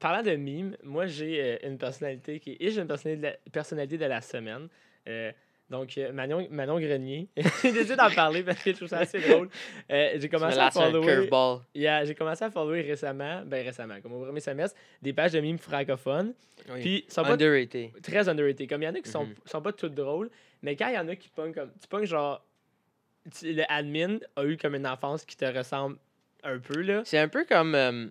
parlant 0.00 0.22
de 0.22 0.36
memes, 0.36 0.76
moi, 0.82 1.06
j'ai 1.06 1.40
euh, 1.42 1.68
une 1.68 1.78
personnalité 1.78 2.40
qui 2.40 2.56
est 2.60 2.76
une 2.76 2.86
personnalité 2.86 3.16
de 3.22 3.26
la, 3.32 3.36
personnalité 3.52 3.98
de 3.98 4.04
la 4.06 4.20
semaine. 4.20 4.68
Euh, 5.08 5.32
donc, 5.70 5.96
euh, 5.96 6.12
Manon, 6.12 6.46
Manon 6.50 6.78
Grenier. 6.78 7.28
j'ai 7.62 7.72
décidé 7.72 7.96
d'en 7.96 8.10
parler 8.10 8.42
parce 8.42 8.62
que 8.62 8.72
je 8.72 8.76
trouve 8.76 8.88
ça 8.88 8.98
assez 8.98 9.20
drôle. 9.20 9.48
Euh, 9.90 10.18
j'ai 10.20 10.28
commencé 10.28 10.58
à 10.58 10.70
follower. 10.70 11.28
Yeah, 11.74 12.04
j'ai 12.04 12.14
commencé 12.14 12.44
à 12.44 12.50
follower 12.50 12.82
récemment, 12.82 13.42
ben 13.46 13.64
récemment, 13.64 13.98
comme 14.02 14.12
au 14.12 14.22
premier 14.24 14.40
semestre, 14.40 14.78
des 15.00 15.14
pages 15.14 15.32
de 15.32 15.40
memes 15.40 15.56
francophones. 15.58 16.34
Oui. 16.74 16.80
Puis, 16.82 17.04
sont 17.08 17.22
pas 17.22 17.32
Underrated. 17.32 17.90
très 18.02 18.28
underrated. 18.28 18.68
Comme 18.68 18.82
il 18.82 18.84
y 18.84 18.88
en 18.88 18.94
a 18.94 19.00
qui 19.00 19.10
sont, 19.10 19.24
Mhm. 19.24 19.34
sont 19.46 19.62
pas 19.62 19.72
toutes 19.72 19.94
drôles, 19.94 20.30
mais 20.60 20.76
quand 20.76 20.88
il 20.88 20.94
y 20.94 20.98
en 20.98 21.08
a 21.08 21.16
qui 21.16 21.30
pognent 21.30 21.54
comme. 21.54 21.70
Tu 21.80 21.88
pognes 21.88 22.04
genre. 22.04 22.44
tu- 23.34 23.52
le 23.54 23.62
admin 23.72 24.18
a 24.36 24.44
eu 24.44 24.56
comme 24.58 24.74
une 24.74 24.86
enfance 24.86 25.24
qui 25.24 25.36
te 25.36 25.44
ressemble 25.46 25.96
un 26.42 26.58
peu, 26.58 26.80
là. 26.82 27.02
C'est 27.04 27.18
un 27.18 27.28
peu 27.28 27.44
comme. 27.44 27.74
euh, 27.74 28.06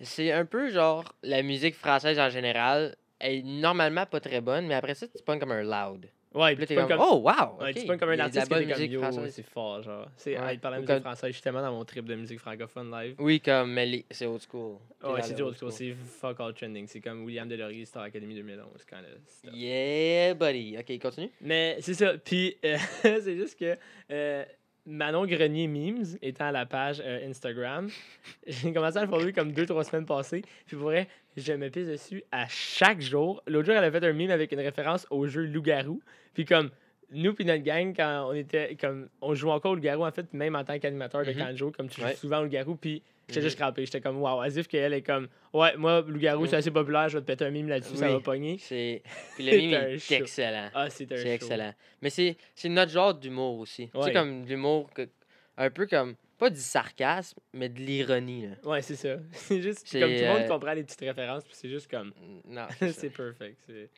c'est 0.00 0.30
un 0.32 0.44
peu 0.44 0.70
genre 0.70 1.12
la 1.22 1.42
musique 1.42 1.74
française 1.74 2.18
en 2.18 2.28
général. 2.30 2.96
Elle 3.18 3.34
est 3.38 3.42
normalement 3.42 4.06
pas 4.06 4.20
très 4.20 4.40
bonne, 4.40 4.66
mais 4.68 4.74
après 4.74 4.94
ça, 4.94 5.08
tu 5.08 5.22
pognes 5.24 5.40
comme 5.40 5.50
un 5.52 5.62
loud. 5.62 6.06
Ouais, 6.34 6.52
Puis 6.54 6.60
là, 6.60 6.66
t'es 6.66 6.74
comme, 6.76 7.00
oh 7.00 7.16
wow! 7.16 7.58
Ouais, 7.58 7.70
ok, 7.70 7.74
tu 7.80 7.86
pognes 7.86 7.98
comme 7.98 8.12
il 8.12 8.18
y 8.18 8.20
un 8.20 8.26
a 8.26 8.28
de 8.28 8.34
la 8.36 8.42
artiste 8.42 8.42
qui 8.44 8.48
bonne 8.50 8.60
comme 8.68 8.68
musique 8.78 8.92
yo, 8.92 9.00
française. 9.00 9.32
c'est 9.34 9.42
fort, 9.50 9.82
genre. 9.82 10.06
C'est, 10.16 10.32
Ouais. 10.34 10.40
ah, 10.40 10.52
il 10.52 10.60
parlait 10.60 10.76
de 10.76 10.82
Ou 10.82 10.86
musique 10.86 10.94
comme- 11.02 11.02
française, 11.12 11.28
je 11.30 11.32
suis 11.32 11.42
tellement 11.42 11.62
dans 11.62 11.72
mon 11.72 11.84
trip 11.84 12.04
de 12.04 12.14
musique 12.14 12.38
francophone 12.38 12.90
live. 12.92 13.14
Oui, 13.18 13.40
comme, 13.40 13.72
mais 13.72 13.86
les- 13.86 14.06
c'est 14.10 14.26
old 14.26 14.42
school. 14.48 14.76
T'es 15.00 15.06
Ouais, 15.06 15.16
dans 15.16 15.22
c'est 15.22 15.30
le 15.30 15.34
du 15.36 15.42
old 15.42 15.48
old 15.52 15.56
school, 15.58 15.72
school. 15.72 15.94
c'est 15.96 16.18
fuck 16.20 16.38
all 16.38 16.54
trending. 16.54 16.86
C'est 16.86 17.00
comme 17.00 17.24
William 17.24 17.48
Delaurier, 17.48 17.84
Star 17.86 18.02
Academy 18.04 18.34
2011, 18.34 18.84
quand 18.88 18.98
là. 19.00 19.50
Yeah, 19.52 20.34
buddy. 20.34 20.76
Ok, 20.78 20.98
continue. 21.00 21.30
Mais 21.40 21.78
c'est 21.80 21.94
ça. 21.94 22.12
Puis, 22.18 22.56
euh, 22.64 22.76
c'est 23.02 23.36
juste 23.36 23.58
que 23.58 23.76
euh, 24.12 24.44
Manon 24.88 25.26
Grenier 25.26 25.68
Memes 25.68 26.16
étant 26.22 26.46
à 26.46 26.52
la 26.52 26.64
page 26.64 27.02
euh, 27.04 27.28
Instagram, 27.28 27.88
j'ai 28.46 28.72
commencé 28.72 28.96
à 28.96 29.02
le 29.02 29.08
follower 29.08 29.34
comme 29.34 29.52
deux, 29.52 29.66
trois 29.66 29.84
semaines 29.84 30.06
passées. 30.06 30.42
Puis 30.66 30.76
pour 30.76 30.86
vrai, 30.86 31.08
je 31.36 31.52
me 31.52 31.68
pisse 31.68 31.88
dessus 31.88 32.24
à 32.32 32.46
chaque 32.48 33.02
jour. 33.02 33.42
L'autre 33.46 33.66
jour, 33.66 33.74
elle 33.74 33.84
a 33.84 33.90
fait 33.90 34.02
un 34.02 34.14
meme 34.14 34.30
avec 34.30 34.50
une 34.50 34.60
référence 34.60 35.06
au 35.10 35.26
jeu 35.26 35.44
Loup-Garou. 35.44 36.00
Puis 36.32 36.46
comme 36.46 36.70
nous 37.10 37.32
puis 37.34 37.44
notre 37.44 37.62
gang, 37.62 37.94
quand 37.96 38.28
on 38.28 38.34
était 38.34 38.76
comme 38.80 39.08
on 39.20 39.34
jouait 39.34 39.52
encore 39.52 39.72
au 39.72 39.74
Loup-Garou, 39.76 40.04
en 40.04 40.12
fait, 40.12 40.32
même 40.34 40.54
en 40.56 40.64
tant 40.64 40.78
qu'animateur 40.78 41.24
de 41.24 41.32
Mhm. 41.32 41.38
Kanjo, 41.38 41.70
comme 41.70 41.88
tu 41.88 42.00
joues 42.00 42.06
Ouais. 42.06 42.14
souvent 42.14 42.40
au 42.40 42.42
Loup-Garou, 42.44 42.76
puis 42.76 43.02
j'étais 43.28 43.40
Mhm. 43.40 43.46
juste 43.46 43.58
crampé. 43.58 43.84
J'étais 43.86 44.00
comme 44.00 44.18
wow, 44.20 44.40
as 44.40 44.56
if 44.56 44.68
qu'elle 44.68 44.92
est 44.92 45.02
comme 45.02 45.28
ouais, 45.54 45.76
moi, 45.76 46.02
Loup-Garou, 46.06 46.46
c'est 46.46 46.52
Mhm. 46.52 46.58
assez 46.58 46.70
populaire, 46.70 47.08
je 47.08 47.16
vais 47.18 47.22
te 47.22 47.26
péter 47.26 47.44
un 47.46 47.50
meme 47.50 47.68
là-dessus, 47.68 47.96
ça 47.96 48.10
va 48.10 48.20
pogner. 48.20 48.58
C'est... 48.58 49.02
Puis 49.36 49.44
le 49.46 49.52
C'est 49.52 49.58
mime 49.58 49.72
est 49.74 50.10
excellent. 50.12 50.68
Ah, 50.74 50.90
c'est 50.90 51.10
un 51.12 51.16
C'est 51.16 51.28
excellent. 51.34 51.74
Mais 52.02 52.10
c'est, 52.10 52.36
c'est 52.54 52.68
notre 52.68 52.92
genre 52.92 53.14
d'humour 53.14 53.58
aussi. 53.60 53.88
Tu 53.88 53.96
Ouais. 53.96 54.04
sais, 54.04 54.12
comme 54.12 54.44
l'humour, 54.44 54.90
que, 54.92 55.08
un 55.56 55.70
peu 55.70 55.86
comme, 55.86 56.14
pas 56.38 56.50
du 56.50 56.60
sarcasme, 56.60 57.38
mais 57.52 57.68
de 57.68 57.80
l'ironie. 57.80 58.46
Là. 58.46 58.70
Ouais, 58.70 58.80
c'est 58.82 58.94
ça. 58.94 59.16
C'est 59.32 59.60
juste 59.60 59.88
C'est, 59.88 59.98
comme 59.98 60.10
tout 60.14 60.20
le 60.20 60.26
monde 60.28 60.42
euh, 60.42 60.48
comprend 60.48 60.72
les 60.72 60.84
petites 60.84 61.00
références, 61.00 61.42
puis 61.44 61.54
c'est 61.56 61.68
juste 61.68 61.90
comme. 61.90 62.12
Non, 62.46 62.66
c'est 62.78 62.92
c'est 62.92 63.10
perfect. 63.10 63.56
c'est- 63.66 63.90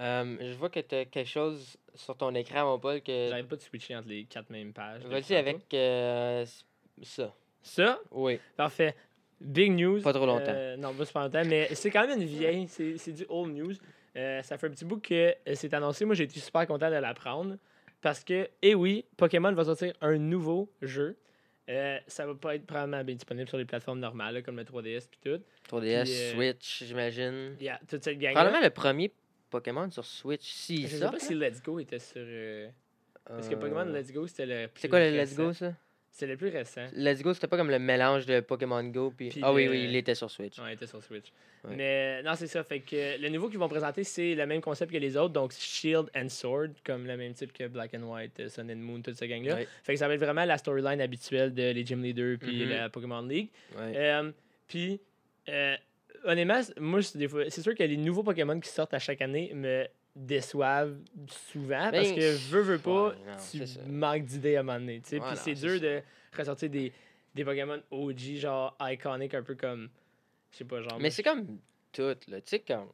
Euh, 0.00 0.36
je 0.40 0.54
vois 0.54 0.70
que 0.70 0.80
tu 0.80 0.94
as 0.94 1.04
quelque 1.06 1.28
chose 1.28 1.76
sur 1.94 2.16
ton 2.16 2.34
écran, 2.34 2.64
mon 2.64 2.78
Paul, 2.78 3.00
que... 3.02 3.28
J'arrive 3.28 3.46
pas 3.46 3.56
de 3.56 3.60
switcher 3.60 3.96
entre 3.96 4.08
les 4.08 4.24
quatre 4.24 4.50
mêmes 4.50 4.72
pages. 4.72 5.02
Vas-y 5.06 5.34
avec 5.34 5.72
euh, 5.74 6.46
ça. 7.02 7.34
Ça, 7.62 7.98
Oui. 8.12 8.38
parfait. 8.56 8.94
Big 9.40 9.72
news. 9.72 10.00
Pas 10.00 10.12
trop 10.12 10.26
longtemps. 10.26 10.44
Euh, 10.48 10.76
non, 10.76 10.94
pas 10.94 11.04
super 11.04 11.22
longtemps, 11.22 11.44
mais 11.44 11.68
c'est 11.74 11.90
quand 11.90 12.06
même 12.06 12.20
une 12.20 12.26
vieille. 12.26 12.66
C'est 12.68 12.98
c'est 12.98 13.12
du 13.12 13.24
old 13.28 13.54
news. 13.54 13.74
Euh, 14.16 14.42
ça 14.42 14.58
fait 14.58 14.66
un 14.66 14.70
petit 14.70 14.84
bout 14.84 14.98
que 14.98 15.34
c'est 15.54 15.72
annoncé. 15.74 16.04
Moi, 16.04 16.14
j'ai 16.16 16.24
été 16.24 16.40
super 16.40 16.66
content 16.66 16.90
de 16.90 16.96
l'apprendre. 16.96 17.56
Parce 18.00 18.22
que, 18.22 18.48
eh 18.62 18.74
oui, 18.74 19.04
Pokémon 19.16 19.52
va 19.52 19.64
sortir 19.64 19.92
un 20.00 20.18
nouveau 20.18 20.70
jeu. 20.82 21.16
Euh, 21.68 21.98
ça 22.06 22.26
va 22.26 22.34
pas 22.34 22.54
être 22.54 22.64
probablement 22.64 23.04
bien 23.04 23.14
disponible 23.14 23.48
sur 23.48 23.58
les 23.58 23.64
plateformes 23.64 23.98
normales, 23.98 24.34
là, 24.34 24.42
comme 24.42 24.56
le 24.56 24.64
3DS 24.64 25.06
puis 25.10 25.20
tout. 25.22 25.42
3DS, 25.68 26.04
Puis, 26.04 26.14
euh, 26.14 26.32
Switch, 26.32 26.84
j'imagine. 26.84 27.56
Il 27.60 27.66
y 27.66 27.68
a 27.68 27.78
toute 27.86 28.02
cette 28.02 28.18
gang 28.18 28.32
Probablement 28.32 28.62
le 28.62 28.70
premier 28.70 29.12
Pokémon 29.50 29.90
sur 29.90 30.04
Switch, 30.04 30.42
si 30.50 30.82
Je 30.86 30.96
sais 30.96 31.00
pas 31.10 31.18
si 31.18 31.34
Let's 31.34 31.62
Go 31.62 31.78
était 31.80 31.98
sur. 31.98 32.20
euh, 32.24 32.68
Parce 33.24 33.48
que 33.48 33.54
Euh, 33.54 33.58
Pokémon 33.58 33.84
Let's 33.84 34.12
Go, 34.12 34.26
c'était 34.26 34.46
le 34.46 34.68
plus 34.68 34.80
C'est 34.80 34.88
quoi 34.88 35.00
le 35.00 35.10
Let's. 35.16 35.36
Go, 35.36 35.52
ça? 35.52 35.72
C'est 36.10 36.26
le 36.26 36.36
plus 36.36 36.48
récent. 36.48 36.86
Let's 36.94 37.22
Go, 37.22 37.32
c'était 37.32 37.46
pas 37.46 37.56
comme 37.56 37.70
le 37.70 37.78
mélange 37.78 38.26
de 38.26 38.40
Pokémon 38.40 38.82
Go. 38.84 39.12
Puis... 39.16 39.28
Puis 39.28 39.40
Ah 39.44 39.52
oui, 39.52 39.66
le- 39.66 39.70
oui, 39.70 39.84
il 39.84 39.94
était 39.94 40.16
sur 40.16 40.28
Switch. 40.30 40.58
Ouais, 40.58 40.70
il 40.70 40.72
était 40.72 40.86
sur 40.86 41.00
Switch. 41.04 41.26
Ouais. 41.62 41.76
Mais 41.76 42.22
non, 42.24 42.34
c'est 42.34 42.46
ça. 42.48 42.64
Fait 42.64 42.80
que 42.80 43.20
le 43.20 43.28
nouveau 43.28 43.48
qu'ils 43.48 43.58
vont 43.58 43.68
présenter, 43.68 44.02
c'est 44.02 44.34
le 44.34 44.44
même 44.46 44.60
concept 44.60 44.90
que 44.90 44.96
les 44.96 45.16
autres. 45.16 45.32
Donc 45.34 45.52
Shield 45.52 46.08
and 46.16 46.28
Sword, 46.28 46.70
comme 46.84 47.06
le 47.06 47.16
même 47.16 47.34
type 47.34 47.52
que 47.52 47.68
Black 47.68 47.94
and 47.94 48.02
White, 48.02 48.40
euh, 48.40 48.48
Sun 48.48 48.68
and 48.70 48.76
Moon, 48.76 49.00
toute 49.02 49.14
cette 49.14 49.28
gang-là. 49.28 49.54
Ouais. 49.56 49.68
Fait 49.84 49.92
que 49.92 49.98
ça 49.98 50.08
va 50.08 50.14
être 50.14 50.20
vraiment 50.20 50.44
la 50.44 50.58
storyline 50.58 51.00
habituelle 51.00 51.54
de 51.54 51.70
les 51.70 51.84
Gym 51.86 52.02
Leaders 52.02 52.38
puis 52.40 52.64
Mhm. 52.64 52.70
la 52.70 52.88
Pokémon 52.88 53.22
League. 53.22 53.50
Ouais. 53.76 53.92
Euh, 53.96 54.32
puis, 54.66 55.00
euh, 55.50 55.76
honnêtement, 56.24 56.60
moi, 56.78 57.02
c'est 57.02 57.18
des 57.18 57.28
fois- 57.28 57.48
c'est 57.50 57.62
sûr 57.62 57.74
que 57.74 57.82
les 57.82 57.96
nouveaux 57.96 58.22
Pokémon 58.22 58.58
qui 58.60 58.68
sortent 58.68 58.94
à 58.94 58.98
chaque 58.98 59.20
année 59.22 59.52
me 59.54 59.86
déçoivent 60.16 60.96
souvent 61.52 61.90
parce 61.92 62.08
Ben, 62.08 62.16
que 62.16 62.36
veux, 62.50 62.60
veux 62.62 62.78
pas, 62.78 63.08
ouais, 63.10 63.14
non, 63.26 63.36
tu 63.50 63.90
manques 63.90 64.24
d'idées 64.24 64.56
à 64.56 64.60
un 64.60 64.62
moment 64.64 64.78
donné. 64.80 65.00
tu 65.00 65.10
sais. 65.10 65.20
Ouais, 65.20 65.28
puis 65.28 65.36
c'est 65.42 65.54
dur 65.54 65.70
ça. 65.74 65.78
de 65.78 66.02
ressortir 66.36 66.70
des, 66.70 66.92
des 67.34 67.44
Pokémon 67.44 67.80
OG, 67.90 68.18
genre 68.36 68.76
iconic, 68.80 69.34
un 69.34 69.42
peu 69.42 69.54
comme. 69.54 69.88
Je 70.52 70.58
sais 70.58 70.64
pas, 70.64 70.80
genre. 70.82 70.98
Mais 70.98 71.10
c'est 71.10 71.22
comme 71.22 71.46
tout, 71.92 72.02
là. 72.28 72.40
Tu 72.40 72.42
sais, 72.46 72.58
comme 72.60 72.88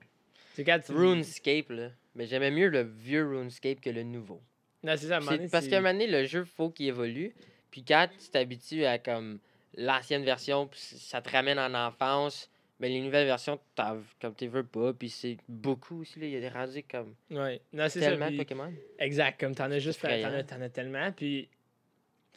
c'est 0.55 0.65
quand 0.65 0.79
tu. 0.85 0.93
RuneScape, 0.93 1.71
là. 1.71 1.91
Mais 2.15 2.27
j'aimais 2.27 2.51
mieux 2.51 2.69
le 2.69 2.83
vieux 2.83 3.27
RuneScape 3.27 3.81
que 3.81 3.91
le 3.91 4.03
nouveau. 4.03 4.41
Non, 4.83 4.95
c'est 4.97 5.07
ça, 5.07 5.15
à 5.15 5.17
un 5.17 5.21
moment 5.21 5.31
C'est- 5.33 5.37
donné, 5.39 5.49
Parce 5.51 5.67
qu'à 5.67 5.79
un 5.79 5.81
moment 5.81 5.93
donné, 5.95 6.07
le 6.07 6.25
jeu, 6.27 6.45
faut 6.45 6.71
qu'il 6.71 6.87
évolue. 6.87 7.35
Puis 7.71 7.83
quand 7.85 8.07
tu 8.23 8.29
t'habitues 8.29 8.85
à 8.85 8.99
comme 8.99 9.39
l'ancienne 9.77 10.25
version, 10.25 10.69
ça 10.75 11.23
te 11.23 11.31
ramène 11.31 11.59
en 11.59 11.73
enfance, 11.75 12.51
mais 12.81 12.89
les 12.89 13.01
nouvelles 13.01 13.27
versions, 13.27 13.59
t'as- 13.75 13.97
comme 14.21 14.35
tu 14.35 14.47
veux 14.47 14.65
pas. 14.65 14.93
Puis 14.93 15.09
c'est 15.11 15.37
beaucoup 15.49 16.01
aussi, 16.03 16.19
là. 16.21 16.27
Il 16.27 16.33
y 16.33 16.37
a 16.37 16.41
des 16.41 16.49
rendus 16.49 16.83
comme 16.91 17.15
Ouais. 17.31 17.61
Non, 17.73 17.85
c'est 17.89 18.01
ça. 18.01 18.11
tellement 18.11 18.27
de 18.27 18.31
puis- 18.31 18.39
Pokémon. 18.39 18.73
Exact, 18.99 19.39
comme 19.41 19.55
t'en 19.55 19.71
as 19.71 19.79
juste 19.79 20.01
t'en 20.01 20.09
as, 20.09 20.43
t'en 20.45 20.61
as 20.61 20.69
tellement. 20.69 21.13
Puis, 21.13 21.49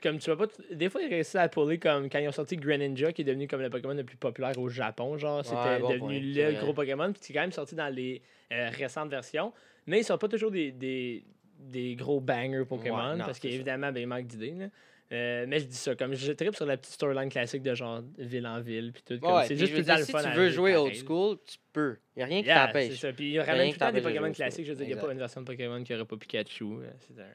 comme 0.03 0.19
tu 0.19 0.29
vois 0.31 0.37
pas, 0.37 0.47
t- 0.47 0.75
des 0.75 0.89
fois, 0.89 1.01
ils 1.01 1.09
réussissent 1.09 1.35
à 1.35 1.49
puller 1.49 1.79
comme 1.79 2.07
quand 2.09 2.19
ils 2.19 2.27
ont 2.27 2.31
sorti 2.31 2.55
Greninja, 2.55 3.11
qui 3.11 3.21
est 3.23 3.25
devenu 3.25 3.47
comme 3.47 3.61
le 3.61 3.69
Pokémon 3.71 3.93
le 3.95 4.03
plus 4.03 4.17
populaire 4.17 4.57
au 4.59 4.69
Japon. 4.69 5.17
Genre, 5.17 5.43
c'était 5.43 5.57
Ouais, 5.57 5.79
bon 5.79 5.89
devenu 5.89 6.33
point, 6.33 6.49
le 6.51 6.59
gros 6.59 6.73
Pokémon. 6.73 7.11
Puis, 7.11 7.21
c'est 7.23 7.33
quand 7.33 7.41
même 7.41 7.51
sorti 7.51 7.73
dans 7.75 7.93
les 7.93 8.21
euh, 8.51 8.69
récentes 8.69 9.09
versions. 9.09 9.51
Mais 9.87 9.99
ils 10.01 10.03
sont 10.03 10.17
pas 10.17 10.27
toujours 10.27 10.51
des, 10.51 10.71
des, 10.71 11.23
des 11.59 11.95
gros 11.95 12.19
bangers 12.21 12.65
Pokémon, 12.69 12.97
Ouais, 13.11 13.15
non, 13.17 13.25
parce 13.25 13.39
ça. 13.39 13.47
qu'évidemment, 13.47 13.91
ben, 13.91 14.01
il 14.01 14.07
manque 14.07 14.27
d'idées. 14.27 14.51
là. 14.51 14.65
Euh, 15.13 15.45
mais 15.47 15.59
je 15.59 15.65
dis 15.65 15.75
ça, 15.77 15.95
comme 15.95 16.13
je 16.15 16.33
tripe 16.33 16.53
sur 16.55 16.65
la 16.65 16.75
petite 16.75 16.93
storyline 16.93 17.29
classique 17.29 17.61
de 17.63 17.73
genre 17.73 18.01
ville 18.17 18.45
en 18.45 18.59
ville, 18.59 18.91
puis 18.91 19.03
tout. 19.05 19.19
comme 19.21 19.35
Ouais, 19.35 19.47
c'est 19.47 19.55
juste 19.55 19.71
je 19.71 19.77
tout 19.77 19.81
le 19.81 19.87
temps 19.87 19.97
le 19.97 20.03
si 20.03 20.11
fun 20.11 20.21
tu 20.23 20.37
veux 20.37 20.49
jouer 20.49 20.75
old 20.75 20.93
school, 20.95 21.37
tu 21.45 21.57
peux. 21.71 21.97
Il 22.15 22.19
n'y 22.19 22.23
a 22.23 22.25
rien 22.25 22.41
qui 22.41 22.47
Yeah, 22.47 22.67
c'est 22.67 22.73
t'empêche. 22.73 22.99
ça. 22.99 23.13
Puis 23.13 23.25
il 23.25 23.31
y 23.31 23.39
a 23.39 23.43
Rien 23.43 23.51
ramène 23.53 23.67
qui 23.67 23.73
tout 23.79 23.85
le 23.85 23.87
temps 23.89 23.93
des 23.93 24.01
Pokémon 24.01 24.31
classiques. 24.33 24.65
Je 24.65 24.71
veux 24.71 24.75
dire, 24.77 24.85
il 24.85 24.93
n'y 24.93 24.99
a 24.99 25.01
pas 25.01 25.11
une 25.13 25.17
version 25.19 25.39
de 25.41 25.45
Pokémon 25.45 25.81
qui 25.83 25.93
n'aurait 25.93 26.05
pas 26.05 26.17
Pikachu. 26.17 26.63
euh, 26.65 26.91
C'est 26.99 27.21
un. 27.21 27.25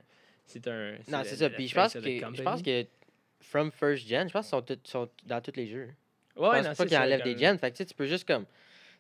C'est 0.45 0.69
un. 0.69 0.93
Non, 1.09 1.23
c'est 1.25 1.37
ça. 1.37 1.49
Puis 1.49 1.69
je 1.69 1.75
pense 1.75 1.95
que 1.95 2.01
je 2.03 2.43
pense 2.43 2.63
que 2.63 2.85
From 3.41 3.73
First 3.73 4.07
Gen, 4.07 4.29
je 4.29 4.33
pense 4.35 4.51
qu'ils 4.51 4.59
sont, 4.59 4.77
sont 4.85 5.09
dans 5.25 5.41
tous 5.41 5.57
les 5.57 5.67
jeux. 5.67 5.89
Je 6.37 6.41
Ouais, 6.43 6.49
pense 6.51 6.57
non, 6.59 6.63
pas 6.65 6.75
c'est 6.75 6.87
qu'ils 6.87 6.97
enlèvent 6.99 7.23
des 7.25 7.39
gens. 7.39 7.57
Fait 7.59 7.71
que 7.71 7.83
tu 7.83 7.95
peux 7.95 8.07
juste 8.07 8.27
comme. 8.27 8.45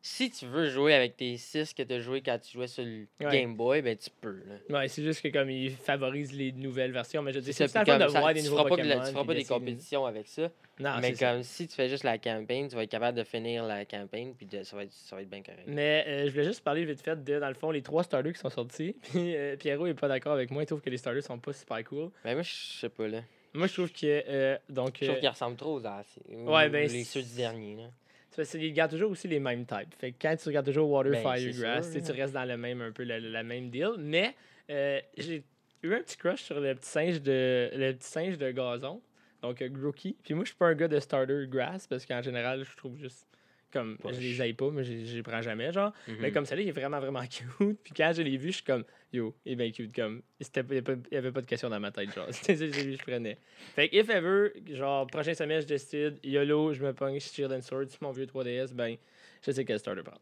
Si 0.04 0.30
tu 0.32 0.46
veux 0.46 0.68
jouer 0.68 0.94
avec 0.94 1.16
tes 1.16 1.36
6 1.36 1.74
que 1.74 1.82
tu 1.84 1.94
as 1.94 2.00
joué 2.00 2.22
quand 2.22 2.36
tu 2.36 2.50
jouais 2.54 2.66
sur 2.66 2.82
le 2.82 3.06
Ouais. 3.20 3.30
Game 3.40 3.54
Boy, 3.54 3.82
ben 3.82 3.96
tu 3.96 4.10
peux. 4.20 4.42
Là. 4.68 4.80
Ouais, 4.80 4.88
c'est 4.88 5.02
juste 5.04 5.22
que 5.22 5.28
comme 5.28 5.48
ils 5.48 5.70
favorisent 5.70 6.32
les 6.32 6.50
nouvelles 6.50 6.90
versions, 6.90 7.22
mais 7.22 7.32
je 7.32 7.38
dis 7.38 7.52
C'est 7.52 7.68
c'est 7.68 7.72
ça, 7.72 7.84
comme 7.84 7.98
de 8.00 8.08
ça, 8.08 8.18
voir 8.18 8.34
des 8.34 8.42
nouveaux 8.42 8.56
feras 8.56 8.68
pas, 8.68 8.76
Pokémon. 8.76 9.00
tu 9.04 9.12
feras 9.12 9.24
pas 9.24 9.34
des 9.34 9.44
compétitions 9.44 10.04
avec 10.04 10.26
ça. 10.26 10.50
Non, 10.80 10.96
mais 11.00 11.14
ça. 11.14 11.32
comme 11.34 11.44
si 11.44 11.68
tu 11.68 11.76
fais 11.76 11.88
juste 11.88 12.02
la 12.02 12.18
campagne, 12.18 12.66
tu 12.68 12.74
vas 12.74 12.82
être 12.82 12.90
capable 12.90 13.16
de 13.16 13.22
finir 13.22 13.64
la 13.64 13.84
campagne, 13.84 14.34
puis 14.36 14.46
de- 14.46 14.64
ça, 14.64 14.74
va 14.74 14.82
être, 14.82 14.92
ça 14.92 15.14
va 15.14 15.22
être 15.22 15.30
bien 15.30 15.42
correct. 15.42 15.62
Mais 15.68 16.04
euh, 16.08 16.26
je 16.26 16.30
voulais 16.32 16.44
juste 16.46 16.64
parler 16.64 16.84
vite 16.84 17.00
fait 17.00 17.22
de, 17.22 17.38
dans 17.38 17.48
le 17.48 17.54
fond, 17.54 17.70
les 17.70 17.82
trois 17.82 18.02
starters 18.02 18.32
qui 18.32 18.40
sont 18.40 18.50
sortis. 18.50 18.96
Puis 19.12 19.36
euh, 19.36 19.54
Pierrot 19.56 19.86
est 19.86 19.94
pas 19.94 20.08
d'accord 20.08 20.32
avec 20.32 20.50
moi. 20.50 20.64
Il 20.64 20.66
trouve 20.66 20.80
que 20.80 20.90
les 20.90 20.96
starters 20.96 21.22
sont 21.22 21.38
pas 21.38 21.52
super 21.52 21.84
cool. 21.84 22.10
Mais 22.24 22.34
moi, 22.34 22.42
je 22.42 22.50
sais 22.80 22.88
pas, 22.88 23.06
là. 23.06 23.20
Moi, 23.54 23.68
je 23.68 23.72
trouve 23.74 23.92
que. 23.92 23.98
euh, 24.04 24.56
donc, 24.68 24.96
Je 25.00 25.06
trouve 25.06 25.20
qu'ils 25.20 25.28
ressemblent 25.28 25.56
trop 25.56 25.78
aux. 25.78 25.82
Ouais, 25.82 26.68
ben, 26.68 26.90
Les 26.90 27.04
ceux 27.04 27.22
du 27.22 27.36
dernier, 27.36 27.76
là. 27.76 27.84
C'est 28.34 28.58
qu'ils 28.58 28.72
gardent 28.72 28.90
toujours 28.90 29.10
aussi 29.10 29.28
les 29.28 29.40
mêmes 29.40 29.66
types. 29.66 29.94
Fait 29.98 30.12
que 30.12 30.16
quand 30.20 30.34
tu 30.36 30.48
regardes 30.48 30.66
toujours 30.66 30.90
Water, 30.90 31.12
Ben, 31.12 31.22
Fire, 31.22 31.52
Grass, 31.54 31.92
sûr, 31.92 32.02
tu 32.02 32.08
là. 32.08 32.14
restes 32.14 32.34
dans 32.34 32.44
le 32.44 32.56
même, 32.56 32.80
un 32.80 32.92
peu 32.92 33.04
la, 33.04 33.20
la 33.20 33.42
même 33.42 33.70
deal. 33.70 33.92
Mais 33.98 34.34
euh, 34.70 35.00
j'ai 35.16 35.44
eu 35.82 35.94
un 35.94 36.00
petit 36.00 36.16
crush 36.16 36.42
sur 36.42 36.60
le 36.60 36.74
petit 36.74 36.88
singe 36.88 37.20
de, 37.20 37.70
le 37.74 37.92
petit 37.92 38.08
singe 38.08 38.38
de 38.38 38.50
gazon. 38.50 39.02
Donc, 39.42 39.60
euh, 39.60 39.68
Grookey. 39.68 40.14
Puis 40.22 40.34
moi, 40.34 40.44
je 40.44 40.50
suis 40.50 40.56
pas 40.56 40.66
un 40.66 40.74
gars 40.74 40.88
de 40.88 40.98
starter 41.00 41.46
grass 41.48 41.86
parce 41.86 42.06
qu'en 42.06 42.22
général, 42.22 42.64
je 42.64 42.76
trouve 42.76 42.96
juste. 42.96 43.26
Comme, 43.72 43.96
je 44.04 44.20
les 44.20 44.40
aille 44.40 44.52
pas, 44.52 44.70
mais 44.70 44.84
je 44.84 45.04
je 45.04 45.16
les 45.16 45.22
prends 45.22 45.40
jamais, 45.40 45.72
genre. 45.72 45.92
Mais 46.06 46.28
Mhm. 46.28 46.32
comme 46.34 46.44
ça, 46.46 46.54
là, 46.54 46.62
il 46.62 46.68
est 46.68 46.72
vraiment, 46.72 47.00
vraiment 47.00 47.20
cute. 47.30 47.78
Puis 47.82 47.92
quand 47.96 48.12
je 48.14 48.20
l'ai 48.22 48.36
vu, 48.36 48.48
je 48.48 48.56
suis 48.56 48.64
comme, 48.64 48.84
yo, 49.12 49.34
il 49.46 49.52
est 49.52 49.56
bien 49.56 49.70
cute. 49.70 49.94
Comme, 49.94 50.22
c'était- 50.40 50.60
il 50.60 50.66
n'y 50.72 50.78
avait, 50.78 50.82
pas- 50.96 51.02
il 51.10 51.14
y 51.14 51.16
avait 51.16 51.32
pas 51.32 51.40
de 51.40 51.46
question 51.46 51.70
dans 51.70 51.80
ma 51.80 51.90
tête, 51.90 52.14
genre. 52.14 52.26
C'était 52.30 52.56
ça 52.56 52.66
que 52.66 52.72
j'ai 52.72 52.84
vu, 52.84 52.92
je 52.92 53.02
prenais. 53.02 53.38
Fait 53.74 53.88
que, 53.88 53.96
if 53.96 54.10
ever, 54.10 54.52
genre, 54.76 55.06
prochain 55.06 55.32
semestre, 55.34 55.68
je 55.70 55.74
décide, 55.74 56.18
YOLO, 56.22 56.74
je 56.74 56.82
me 56.84 56.92
pogne 56.92 57.18
Shield 57.18 57.50
and 57.52 57.62
Sword 57.62 57.88
sur 57.88 58.02
mon 58.02 58.10
vieux 58.10 58.26
3DS, 58.26 58.74
ben, 58.74 58.96
je 59.44 59.50
sais 59.50 59.64
quel 59.64 59.78
starter 59.78 60.02
prendre. 60.02 60.20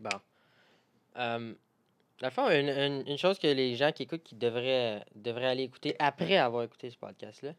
Bon. 0.00 0.18
Euh, 1.16 1.52
dans 2.20 2.26
le 2.28 2.30
fond, 2.32 2.48
une, 2.50 2.68
une- 2.68 3.04
une 3.08 3.18
chose 3.18 3.38
que 3.38 3.46
les 3.48 3.74
gens 3.74 3.90
qui 3.92 4.04
écoutent 4.04 4.22
qui 4.22 4.34
devraient, 4.34 5.02
devraient 5.14 5.46
aller 5.46 5.64
écouter 5.64 5.96
après 5.98 6.36
avoir 6.36 6.62
écouté 6.64 6.90
ce 6.90 6.96
podcast-là, 6.96 7.54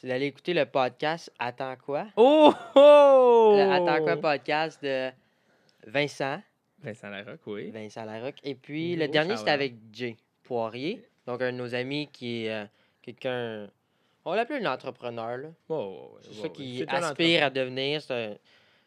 c'est 0.00 0.06
d'aller 0.08 0.26
écouter 0.26 0.54
le 0.54 0.64
podcast 0.64 1.30
Attends 1.38 1.76
quoi? 1.76 2.06
Oh! 2.16 2.52
oh! 2.74 3.54
Le 3.56 3.70
Attends 3.70 4.02
quoi 4.02 4.16
podcast 4.16 4.82
de 4.82 5.10
Vincent, 5.86 6.40
Vincent 6.82 7.08
Larocque, 7.10 7.40
oui. 7.46 7.70
Vincent 7.70 8.04
Larocque. 8.04 8.38
Et 8.42 8.54
puis 8.54 8.96
le 8.96 9.08
dernier, 9.08 9.36
c'était 9.36 9.50
avec 9.50 9.74
Jay 9.92 10.16
Poirier, 10.42 11.04
donc 11.26 11.42
un 11.42 11.52
de 11.52 11.56
nos 11.58 11.74
amis 11.74 12.08
qui 12.12 12.46
est 12.46 12.50
euh, 12.50 12.64
quelqu'un. 13.02 13.68
On 14.24 14.32
l'appelle 14.34 14.64
un 14.66 14.72
entrepreneur, 14.72 15.36
là. 15.38 15.48
Oh, 15.68 16.16
C'est 16.22 16.34
ça 16.42 16.48
qui 16.48 16.84
aspire 16.86 17.44
à 17.44 17.50
devenir. 17.50 18.00
un- 18.10 18.34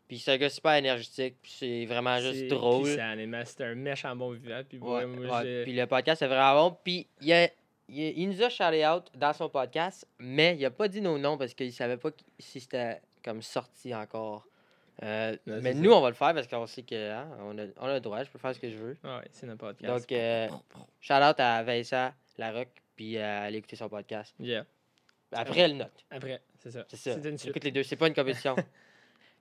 Puis 0.07 0.19
c'est 0.19 0.31
un 0.33 0.37
gars 0.37 0.49
super 0.49 0.73
énergétique, 0.73 1.35
puis 1.41 1.51
c'est 1.51 1.85
vraiment 1.85 2.17
juste 2.19 2.47
drôle. 2.47 2.87
c'est 2.87 3.63
un 3.63 3.75
méchant 3.75 4.15
bon 4.15 4.31
vivant. 4.31 4.61
Puis 4.67 4.77
Ouais, 4.79 4.89
ouais, 4.97 5.05
moi, 5.05 5.37
ouais, 5.37 5.43
j'ai- 5.43 5.63
Puis 5.63 5.73
le 5.73 5.85
podcast, 5.87 6.19
c'est 6.19 6.27
vraiment 6.27 6.69
bon. 6.69 6.77
Puis 6.83 7.07
il, 7.21 7.33
a- 7.33 7.49
il, 7.89 8.29
nous 8.29 8.41
a 8.41 8.49
shouté 8.49 8.87
out 8.87 9.09
dans 9.15 9.33
son 9.33 9.49
podcast, 9.49 10.07
mais 10.19 10.55
il 10.57 10.65
a 10.65 10.71
pas 10.71 10.87
dit 10.87 11.01
nos 11.01 11.17
noms 11.17 11.37
parce 11.37 11.53
qu'il 11.53 11.71
savait 11.73 11.97
pas 11.97 12.09
si 12.39 12.59
c'était 12.59 13.01
comme 13.23 13.41
sorti 13.41 13.93
encore. 13.93 14.47
Euh, 15.01 15.35
Ouais, 15.47 15.59
mais 15.61 15.73
nous, 15.73 15.89
ça. 15.91 15.97
on 15.97 16.01
va 16.01 16.09
le 16.09 16.15
faire 16.15 16.33
parce 16.35 16.47
qu'on 16.47 16.67
sait 16.67 16.83
que 16.83 17.11
hein, 17.11 17.27
on, 17.39 17.57
a, 17.57 17.63
on 17.79 17.85
a 17.85 17.93
le 17.95 17.99
droit, 17.99 18.23
je 18.23 18.29
peux 18.29 18.37
faire 18.37 18.53
ce 18.53 18.59
que 18.59 18.69
je 18.69 18.77
veux. 18.77 18.97
Ouais, 19.03 19.27
c'est 19.31 19.47
notre 19.47 19.59
podcast. 19.59 19.91
Donc, 19.91 20.11
euh, 20.11 20.47
shout 21.01 21.13
out 21.13 21.39
à 21.39 21.63
Vincent 21.63 22.11
Larocque, 22.37 22.81
puis 22.95 23.17
euh, 23.17 23.41
allez 23.47 23.57
écouter 23.57 23.75
son 23.75 23.89
podcast. 23.89 24.35
Yeah. 24.39 24.65
Après 25.31 25.67
le 25.67 25.73
note, 25.73 26.05
Après, 26.11 26.41
c'est 26.59 26.71
ça. 26.71 26.85
c'est 26.87 26.97
ça. 26.97 27.15
C'est 27.19 27.27
une 27.27 27.37
suite. 27.39 27.49
Écoute 27.49 27.63
les 27.63 27.71
deux, 27.71 27.83
c'est 27.83 27.95
pas 27.95 28.07
une 28.07 28.13
compétition. 28.13 28.55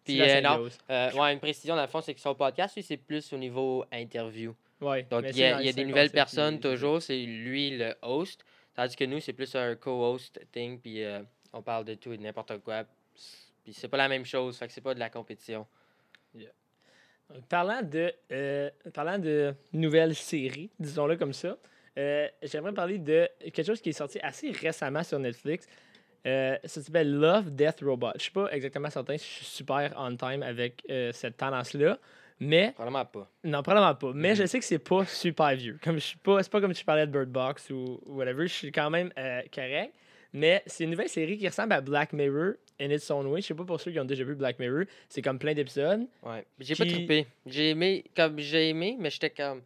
Puis 0.04 0.20
euh, 0.20 0.40
non, 0.40 0.68
euh, 0.90 1.12
ouais, 1.12 1.32
une 1.32 1.38
précision 1.38 1.76
dans 1.76 1.82
le 1.82 1.88
fond, 1.88 2.00
c'est 2.00 2.14
que 2.14 2.20
son 2.20 2.34
podcast, 2.34 2.74
lui, 2.74 2.82
c'est 2.82 2.96
plus 2.96 3.32
au 3.32 3.36
niveau 3.36 3.84
interview. 3.92 4.54
Ouais, 4.82 5.06
Donc, 5.10 5.24
il 5.30 5.38
y 5.38 5.44
a, 5.44 5.60
il 5.60 5.66
y 5.66 5.68
a 5.68 5.72
des 5.72 5.84
nouvelles 5.84 6.10
personnes 6.10 6.60
toujours, 6.60 7.00
c'est 7.00 7.18
lui 7.18 7.76
le 7.76 7.94
host. 8.02 8.44
Tandis 8.74 8.96
que 8.96 9.04
nous, 9.04 9.20
c'est 9.20 9.32
plus 9.32 9.54
un 9.54 9.74
co-host 9.76 10.40
thing, 10.50 10.80
puis 10.80 11.04
euh, 11.04 11.20
on 11.52 11.62
parle 11.62 11.84
de 11.84 11.94
tout 11.94 12.12
et 12.12 12.18
de 12.18 12.22
n'importe 12.22 12.58
quoi. 12.58 12.84
Puis 13.64 13.72
c'est 13.72 13.88
pas 13.88 13.98
la 13.98 14.08
même 14.08 14.24
chose, 14.24 14.58
fait 14.58 14.66
que 14.66 14.72
c'est 14.72 14.80
pas 14.80 14.94
de 14.94 14.98
la 14.98 15.10
compétition. 15.10 15.66
Donc, 16.34 16.48
Parlant 17.48 17.80
de, 17.82 18.12
euh, 18.30 18.70
parlant 18.92 19.18
de 19.18 19.54
nouvelles 19.72 20.14
séries, 20.14 20.70
disons-le 20.78 21.16
comme 21.16 21.32
ça, 21.32 21.56
euh, 21.98 22.28
j'aimerais 22.42 22.72
parler 22.72 22.98
de 22.98 23.28
quelque 23.40 23.64
chose 23.64 23.80
qui 23.80 23.90
est 23.90 23.94
sorti 23.94 24.18
assez 24.20 24.50
récemment 24.50 25.02
sur 25.02 25.18
Netflix. 25.18 25.66
Euh, 26.26 26.56
ça 26.64 26.80
s'appelle 26.80 27.12
Love, 27.12 27.50
Death, 27.50 27.80
Robot. 27.82 28.12
Je 28.16 28.22
suis 28.22 28.30
pas 28.30 28.50
exactement 28.52 28.90
certain 28.90 29.16
si 29.18 29.26
je 29.26 29.34
suis 29.36 29.44
super 29.44 29.92
on 29.96 30.16
time 30.16 30.42
avec 30.42 30.82
euh, 30.88 31.10
cette 31.12 31.36
tendance-là, 31.36 31.98
mais 32.44 32.72
Probablement 32.72 33.04
pas. 33.04 33.30
non, 33.44 33.62
probablement 33.62 33.94
pas. 33.94 34.12
Mais 34.14 34.34
je 34.34 34.44
sais 34.46 34.58
que 34.58 34.64
c'est 34.64 34.78
pas 34.78 35.04
super 35.06 35.54
vieux. 35.54 35.78
Comme 35.82 35.94
je 35.96 36.00
suis 36.00 36.18
pas, 36.18 36.42
c'est 36.42 36.50
pas 36.52 36.60
comme 36.60 36.74
je 36.74 36.84
parlais 36.84 37.06
de 37.06 37.12
Bird 37.12 37.28
Box 37.30 37.70
ou, 37.70 38.00
ou 38.06 38.16
whatever. 38.16 38.46
Je 38.46 38.52
suis 38.52 38.72
quand 38.72 38.90
même 38.90 39.12
euh, 39.18 39.42
correct. 39.54 39.92
Mais 40.34 40.62
c'est 40.66 40.84
une 40.84 40.90
nouvelle 40.90 41.08
série 41.10 41.36
qui 41.36 41.46
ressemble 41.46 41.74
à 41.74 41.80
Black 41.82 42.12
Mirror 42.14 42.54
in 42.80 42.90
its 42.90 43.10
own 43.10 43.26
way. 43.26 43.42
Je 43.42 43.48
sais 43.48 43.54
pas 43.54 43.64
pour 43.64 43.78
ceux 43.80 43.90
qui 43.92 44.00
ont 44.00 44.04
déjà 44.04 44.24
vu 44.24 44.34
Black 44.34 44.58
Mirror. 44.58 44.84
C'est 45.08 45.20
comme 45.22 45.38
plein 45.38 45.52
d'épisodes. 45.54 46.06
Ouais. 46.22 46.44
J'ai 46.58 46.74
pas 46.74 46.84
Puis- 46.84 46.92
trippé. 46.94 47.26
J'ai 47.46 47.70
aimé, 47.70 48.04
comme 48.16 48.38
j'ai 48.38 48.70
aimé, 48.70 48.96
mais 48.98 49.10
j'étais 49.10 49.30
comme. 49.30 49.62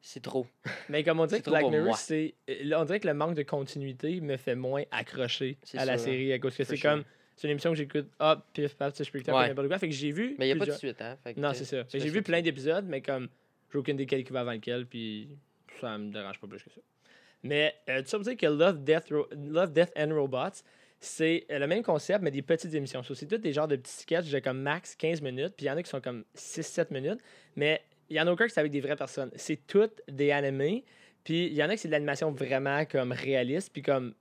C'est 0.00 0.22
trop. 0.22 0.46
Mais 0.88 1.02
comme 1.04 1.20
on 1.20 1.26
dirait 1.26 1.38
C'est 1.38 1.44
que 1.44 1.50
Black 1.50 1.66
Mirror, 1.70 1.96
c'est. 1.96 2.34
euh, 2.48 2.72
On 2.76 2.84
dirait 2.84 3.00
que 3.00 3.08
le 3.08 3.14
manque 3.14 3.34
de 3.34 3.42
continuité 3.42 4.20
me 4.22 4.36
fait 4.38 4.54
moins 4.54 4.82
accrocher 4.90 5.58
C'est 5.64 5.76
à 5.78 5.84
la 5.84 5.98
série 5.98 6.32
à 6.32 6.38
cause 6.38 6.56
que 6.56 6.64
For 6.64 6.70
c'est 6.70 6.76
sure. 6.76 6.90
C'est 7.38 7.46
une 7.46 7.52
émission 7.52 7.70
que 7.70 7.76
j'écoute, 7.76 8.08
hop, 8.18 8.44
pif, 8.52 8.74
paf, 8.74 8.92
tu 8.92 8.98
sais, 8.98 9.04
je 9.04 9.12
peux 9.12 9.18
écouter 9.18 9.30
Ouais. 9.32 9.48
n'importe 9.48 9.68
quoi. 9.68 9.78
Fait 9.78 9.88
que 9.88 9.94
j'ai 9.94 10.10
vu. 10.10 10.34
Mais 10.38 10.46
il 10.46 10.48
y 10.48 10.52
a 10.52 10.56
pas 10.56 10.66
de 10.66 10.72
suite, 10.72 11.00
hein. 11.00 11.16
Fait 11.22 11.34
que, 11.34 11.40
Non, 11.40 11.52
tu 11.52 11.58
sais, 11.58 11.64
c'est 11.64 11.76
ça. 11.78 11.84
tu 11.84 12.00
J'ai 12.00 12.08
vu 12.10 12.18
tu 12.18 12.24
plein 12.24 12.42
d'épisodes, 12.42 12.84
mais 12.86 13.00
comme 13.00 13.28
j'ai 13.72 13.78
aucune 13.78 13.94
idée 13.94 14.06
quel 14.06 14.24
qui 14.24 14.32
va 14.32 14.40
avant 14.40 14.52
lequel, 14.52 14.86
puis 14.86 15.28
ça 15.80 15.96
me 15.96 16.12
dérange 16.12 16.40
pas 16.40 16.48
plus 16.48 16.62
que 16.62 16.70
ça. 16.70 16.80
Mais 17.44 17.74
euh, 17.88 18.02
ça 18.04 18.16
pour 18.18 18.24
dire 18.26 18.36
que 18.36 18.46
Love, 18.46 18.82
Death, 18.82 19.04
Ro- 19.12 19.28
Love, 19.32 19.72
Death 19.72 19.92
and 19.96 20.12
Robots, 20.12 20.62
c'est 20.98 21.46
euh, 21.52 21.60
le 21.60 21.68
même 21.68 21.84
concept, 21.84 22.22
mais 22.22 22.32
des 22.32 22.42
petites 22.42 22.74
émissions. 22.74 23.04
So, 23.04 23.14
c'est 23.14 23.26
tous 23.26 23.38
des 23.38 23.52
genres 23.52 23.68
de 23.68 23.76
petits 23.76 23.92
sketchs 24.00 24.30
de 24.30 24.40
comme 24.40 24.60
max 24.60 24.96
15 24.96 25.22
minutes, 25.22 25.54
puis 25.56 25.66
il 25.66 25.68
y 25.68 25.70
en 25.70 25.76
a 25.76 25.82
qui 25.84 25.88
sont 25.90 26.00
comme 26.00 26.24
6-7 26.36 26.92
minutes, 26.92 27.20
mais 27.54 27.80
il 28.10 28.16
y 28.16 28.20
en 28.20 28.26
a 28.26 28.32
aucun 28.32 28.46
qui 28.48 28.54
c'est 28.54 28.58
avec 28.60 28.72
des 28.72 28.80
vraies 28.80 28.96
personnes. 28.96 29.30
C'est 29.36 29.64
toutes 29.68 30.02
des 30.08 30.32
animés, 30.32 30.84
puis 31.22 31.46
il 31.46 31.54
y 31.54 31.62
en 31.62 31.68
a 31.68 31.72
qui 31.76 31.78
c'est 31.78 31.88
de 31.88 31.92
l'animation 31.92 32.32
vraiment 32.32 32.84
comme 32.86 33.12
réaliste, 33.12 33.70
puis 33.72 33.82
comme 33.82 34.14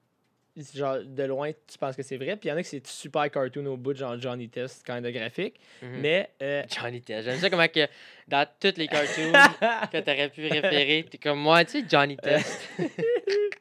genre 0.75 0.97
de 1.03 1.23
loin 1.23 1.51
tu 1.51 1.77
penses 1.77 1.95
que 1.95 2.03
c'est 2.03 2.17
vrai, 2.17 2.35
puis 2.35 2.49
il 2.49 2.51
y 2.51 2.53
en 2.53 2.57
a 2.57 2.63
qui 2.63 2.69
c'est 2.69 2.85
super 2.87 3.29
cartoon 3.29 3.65
au 3.67 3.77
bout, 3.77 3.95
genre 3.95 4.19
Johnny 4.19 4.49
Test, 4.49 4.85
kind 4.85 5.01
de 5.03 5.09
graphique. 5.11 5.59
Mhm. 5.81 5.99
Mais 6.01 6.29
euh, 6.41 6.63
Johnny 6.81 7.01
Test. 7.01 7.25
J'aime 7.27 7.39
ça 7.39 7.49
comment 7.49 7.67
que 7.67 7.87
dans 8.27 8.47
tous 8.59 8.77
les 8.77 8.87
cartoons 8.87 9.31
que 9.91 9.99
t'aurais 9.99 10.29
pu 10.29 10.47
référer, 10.47 11.05
t'es 11.09 11.17
comme 11.17 11.39
moi, 11.39 11.63
tu 11.65 11.81
sais, 11.81 11.85
Johnny 11.89 12.17
Test. 12.17 12.69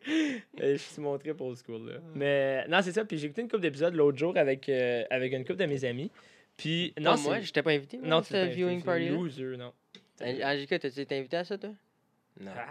Euh, 0.08 0.72
je 0.72 0.76
suis 0.76 1.02
montré 1.02 1.34
pour 1.34 1.48
old 1.48 1.58
school. 1.58 1.90
Là. 1.90 1.98
Mais 2.14 2.64
non, 2.68 2.80
c'est 2.80 2.92
ça. 2.92 3.04
Puis 3.04 3.18
j'ai 3.18 3.26
écouté 3.26 3.42
une 3.42 3.48
couple 3.48 3.62
d'épisodes 3.62 3.92
l'autre 3.92 4.16
jour 4.16 4.36
avec, 4.36 4.68
euh, 4.68 5.02
avec 5.10 5.32
une 5.32 5.44
couple 5.44 5.58
de 5.58 5.66
mes 5.66 5.84
amis. 5.84 6.12
Puis 6.56 6.94
non, 6.98 7.16
Non, 7.16 7.20
moi, 7.22 7.40
j'étais 7.40 7.62
pas 7.62 7.72
invité. 7.72 7.98
non, 8.00 8.22
tu 8.22 8.32
viewing 8.46 8.82
party 8.84 9.08
loser, 9.08 9.56
non. 9.56 9.72
Angelica, 10.20 10.78
t'as-tu 10.78 11.00
été 11.00 11.18
invité 11.18 11.38
à 11.38 11.44
ça, 11.44 11.58
toi? 11.58 11.70
Non. 12.40 12.52
Ah, 12.56 12.66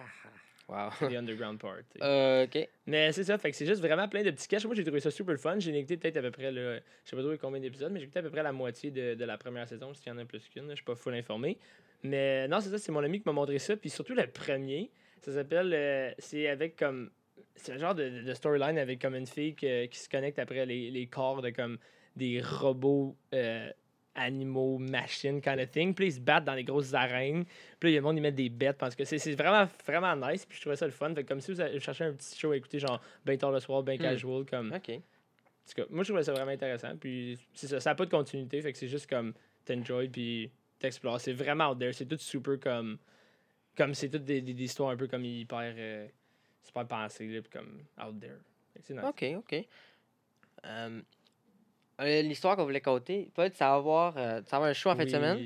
Wow. 0.67 0.89
the 0.99 1.15
underground 1.15 1.59
party. 1.59 1.99
Euh, 2.01 2.45
ok. 2.45 2.67
Mais 2.87 3.11
c'est 3.11 3.23
ça, 3.23 3.37
fait 3.37 3.51
que 3.51 3.55
c'est 3.57 3.67
juste 3.67 3.81
vraiment 3.81 4.07
plein 4.07 4.23
de 4.23 4.31
petits 4.31 4.45
sketchs. 4.45 4.65
Moi, 4.65 4.73
j'ai 4.75 4.83
trouvé 4.83 4.99
ça 4.99 5.11
super 5.11 5.37
fun. 5.37 5.59
J'ai 5.59 5.77
écouté 5.77 5.97
peut-être 5.97 6.17
à 6.17 6.21
peu 6.23 6.31
près, 6.31 6.51
là, 6.51 6.77
je 7.03 7.09
sais 7.09 7.15
pas 7.15 7.21
trop 7.21 7.35
combien 7.39 7.59
d'épisodes, 7.59 7.91
mais 7.91 7.99
j'ai 7.99 8.05
écouté 8.05 8.19
à 8.19 8.23
peu 8.23 8.31
près 8.31 8.41
la 8.43 8.51
moitié 8.51 8.89
de, 8.89 9.13
de 9.13 9.25
la 9.25 9.37
première 9.37 9.67
saison, 9.67 9.93
s'il 9.93 10.07
y 10.07 10.11
en 10.11 10.17
a 10.17 10.25
plus 10.25 10.47
qu'une. 10.49 10.69
Je 10.71 10.75
suis 10.75 10.83
pas 10.83 10.95
full 10.95 11.13
informé. 11.13 11.57
Mais 12.03 12.47
non, 12.47 12.59
c'est 12.61 12.69
ça, 12.69 12.77
c'est 12.79 12.91
mon 12.91 13.03
ami 13.03 13.19
qui 13.19 13.27
m'a 13.27 13.33
montré 13.33 13.59
ça. 13.59 13.75
Puis 13.77 13.89
surtout 13.91 14.15
le 14.15 14.25
premier, 14.27 14.89
ça 15.21 15.33
s'appelle. 15.33 15.71
euh, 15.73 16.11
c'est 16.19 16.47
avec 16.47 16.75
comme. 16.77 17.11
C'est 17.55 17.73
un 17.73 17.77
genre 17.77 17.95
de, 17.95 18.21
de 18.23 18.33
storyline 18.33 18.77
avec 18.77 18.99
comme 19.01 19.15
une 19.15 19.27
fille 19.27 19.55
que- 19.55 19.85
qui 19.85 19.99
se 19.99 20.09
connecte 20.09 20.39
après 20.39 20.65
les, 20.65 20.89
les 20.91 21.07
corps 21.07 21.41
de 21.41 21.49
comme 21.51 21.77
des 22.15 22.41
robots. 22.41 23.15
euh, 23.33 23.69
animaux, 24.15 24.77
machines, 24.77 25.41
kind 25.41 25.59
of 25.59 25.69
thing. 25.71 25.93
Puis 25.93 26.07
ils 26.07 26.13
se 26.13 26.19
battent 26.19 26.45
dans 26.45 26.53
les 26.53 26.63
grosses 26.63 26.93
arènes. 26.93 27.45
Puis 27.79 27.87
là, 27.87 27.89
il 27.89 27.93
y 27.93 27.97
a 27.97 27.99
le 27.99 28.03
monde, 28.03 28.17
ils 28.17 28.21
mettent 28.21 28.35
des 28.35 28.49
bêtes 28.49 28.77
parce 28.77 28.95
que 28.95 29.03
c'est 29.05 29.35
vraiment, 29.35 29.67
vraiment 29.85 30.15
nice. 30.15 30.45
Puis 30.45 30.57
je 30.57 30.61
trouvais 30.61 30.75
ça 30.75 30.85
le 30.85 30.91
fun. 30.91 31.13
Fait 31.13 31.23
que 31.23 31.27
comme 31.27 31.41
si 31.41 31.53
vous 31.53 31.61
cherchez 31.79 32.05
un 32.05 32.13
petit 32.13 32.37
show 32.37 32.51
à 32.51 32.57
écouter, 32.57 32.79
genre, 32.79 33.01
ben 33.25 33.37
tard 33.37 33.51
le 33.51 33.59
soir, 33.59 33.83
ben 33.83 33.97
casual, 33.97 34.45
comme. 34.45 34.71
Ok. 34.73 34.89
En 34.89 35.67
tout 35.67 35.81
cas, 35.81 35.85
moi, 35.89 36.03
je 36.03 36.09
trouvais 36.09 36.23
ça 36.23 36.31
vraiment 36.33 36.51
intéressant. 36.51 36.95
Puis 36.97 37.37
c'est 37.53 37.67
ça, 37.67 37.79
ça 37.79 37.91
n'a 37.91 37.95
pas 37.95 38.05
de 38.05 38.11
continuité. 38.11 38.61
Fait 38.61 38.71
que 38.71 38.77
c'est 38.77 38.87
juste 38.87 39.09
comme 39.09 39.33
t'enjoy 39.65 40.09
puis 40.09 40.51
t'explores. 40.79 41.19
C'est 41.19 41.33
vraiment 41.33 41.71
out 41.71 41.79
there. 41.79 41.93
C'est 41.93 42.05
tout 42.05 42.17
super 42.17 42.59
comme. 42.59 42.97
Comme 43.75 43.93
c'est 43.93 44.09
toutes 44.09 44.23
des, 44.23 44.41
des, 44.41 44.53
des 44.53 44.63
histoires 44.63 44.91
un 44.91 44.95
peu 44.97 45.07
comme 45.07 45.25
hyper. 45.25 45.73
euh, 45.75 46.07
super 46.65 46.87
pensées, 46.87 47.27
là, 47.27 47.41
puis 47.41 47.51
comme 47.51 47.83
out 48.03 48.19
there. 48.19 48.37
Nice. 48.89 49.03
Ok, 49.03 49.23
ok. 49.37 49.65
Euh, 50.65 51.01
L'histoire 51.99 52.55
qu'on 52.55 52.63
voulait 52.65 52.81
compter, 52.81 53.29
Paul, 53.33 53.49
tu 53.51 53.57
vas 53.57 53.73
avoir, 53.73 54.17
euh, 54.17 54.41
vas 54.41 54.57
avoir 54.57 54.69
un 54.69 54.73
show 54.73 54.89
en 54.89 54.95
fin 54.95 55.05
de 55.05 55.09
semaine 55.09 55.39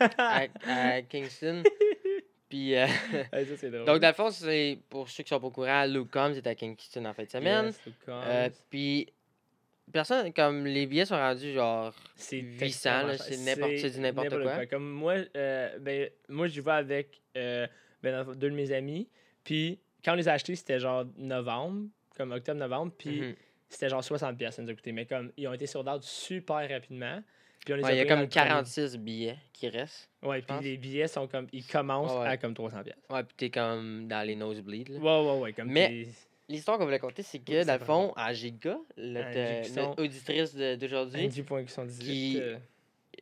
à, 0.18 0.46
à 0.66 1.02
Kingston. 1.02 1.62
Puis, 2.48 2.76
euh, 2.76 2.86
ça, 3.56 3.70
drôle. 3.70 3.84
donc, 3.84 3.98
dans 4.00 4.08
le 4.08 4.14
fond, 4.14 4.30
c'est 4.30 4.78
pour 4.88 5.08
ceux 5.08 5.22
qui 5.24 5.28
sont 5.30 5.40
pas 5.40 5.46
au 5.48 5.50
courant, 5.50 5.84
Luke 5.86 6.10
Combs 6.12 6.32
est 6.34 6.46
à 6.46 6.54
Kingston 6.54 7.04
en 7.04 7.12
fin 7.12 7.24
de 7.24 7.30
semaine. 7.30 7.66
Yes, 7.66 7.80
Euh, 8.08 8.48
puis, 8.70 9.08
personne, 9.92 10.32
comme 10.32 10.64
les 10.64 10.86
billets 10.86 11.06
sont 11.06 11.16
rendus 11.16 11.52
genre. 11.52 11.92
c'est 12.14 12.38
800, 12.38 12.64
extrêmement 12.66 13.06
là, 13.08 13.16
cher. 13.16 13.26
c'est 13.26 13.36
n'importe- 13.38 13.92
du 13.92 14.00
n'importe 14.00 14.42
quoi. 14.42 14.66
Comme 14.66 14.90
moi, 14.90 15.14
euh, 15.36 15.78
ben, 15.80 16.08
moi 16.28 16.46
j'y 16.46 16.60
vais 16.60 16.70
avec 16.72 17.20
euh, 17.36 17.66
ben, 18.02 18.24
deux 18.34 18.50
de 18.50 18.54
mes 18.54 18.70
amis. 18.72 19.08
Puis 19.42 19.80
quand 20.04 20.12
on 20.12 20.16
les 20.16 20.28
a 20.28 20.32
achetés, 20.34 20.54
c'était 20.54 20.78
genre 20.78 21.04
novembre, 21.16 21.88
comme 22.16 22.30
octobre-novembre. 22.32 22.92
Puis 22.96 23.20
Mhm. 23.22 23.34
C'était 23.68 23.88
genre 23.88 24.02
60$, 24.02 24.36
piastres, 24.36 24.56
ça 24.56 24.62
nous 24.62 24.70
a 24.70 24.74
coûté. 24.74 24.92
Mais 24.92 25.06
comme 25.06 25.32
ils 25.36 25.46
ont 25.48 25.52
été 25.52 25.66
out 25.76 26.02
super 26.02 26.68
rapidement. 26.68 27.22
Puis 27.64 27.74
on 27.74 27.76
les 27.78 27.82
Ouais, 27.82 27.90
a 27.90 27.94
il 27.94 27.98
y 27.98 28.00
a 28.00 28.04
comme 28.06 28.20
le 28.20 28.28
premier. 28.28 28.46
46 28.48 28.96
billets 28.98 29.38
qui 29.52 29.68
restent. 29.68 30.08
Ouais, 30.22 30.40
puis 30.40 30.56
les 30.62 30.76
billets 30.76 31.08
sont 31.08 31.26
comme. 31.26 31.48
Ils 31.52 31.66
commencent 31.66 32.12
Ouais, 32.12 32.20
ouais. 32.20 32.28
à 32.28 32.36
comme 32.36 32.54
300$. 32.54 32.84
piastres. 32.84 33.02
Ouais, 33.10 33.24
puis 33.24 33.34
t'es 33.36 33.50
comme 33.50 34.06
dans 34.06 34.24
les 34.24 34.36
nosebleeds. 34.36 34.84
là. 34.92 34.98
Ouais, 35.00 35.30
ouais, 35.32 35.38
ouais. 35.40 35.52
Comme 35.52 35.68
Mais- 35.72 36.06
L'histoire 36.48 36.78
qu'on 36.78 36.84
voulait 36.84 37.00
compter, 37.00 37.24
c'est 37.24 37.40
que, 37.40 37.64
dans 37.64 37.72
le 37.72 37.84
fond, 37.84 38.14
euh, 39.36 39.62
Cusson. 39.64 39.74
notre 39.88 40.02
auditrice 40.04 40.54
d'aujourd'hui, 40.54 41.26
Angie.78. 41.26 42.04
qui- 42.04 42.38
euh, 42.40 42.56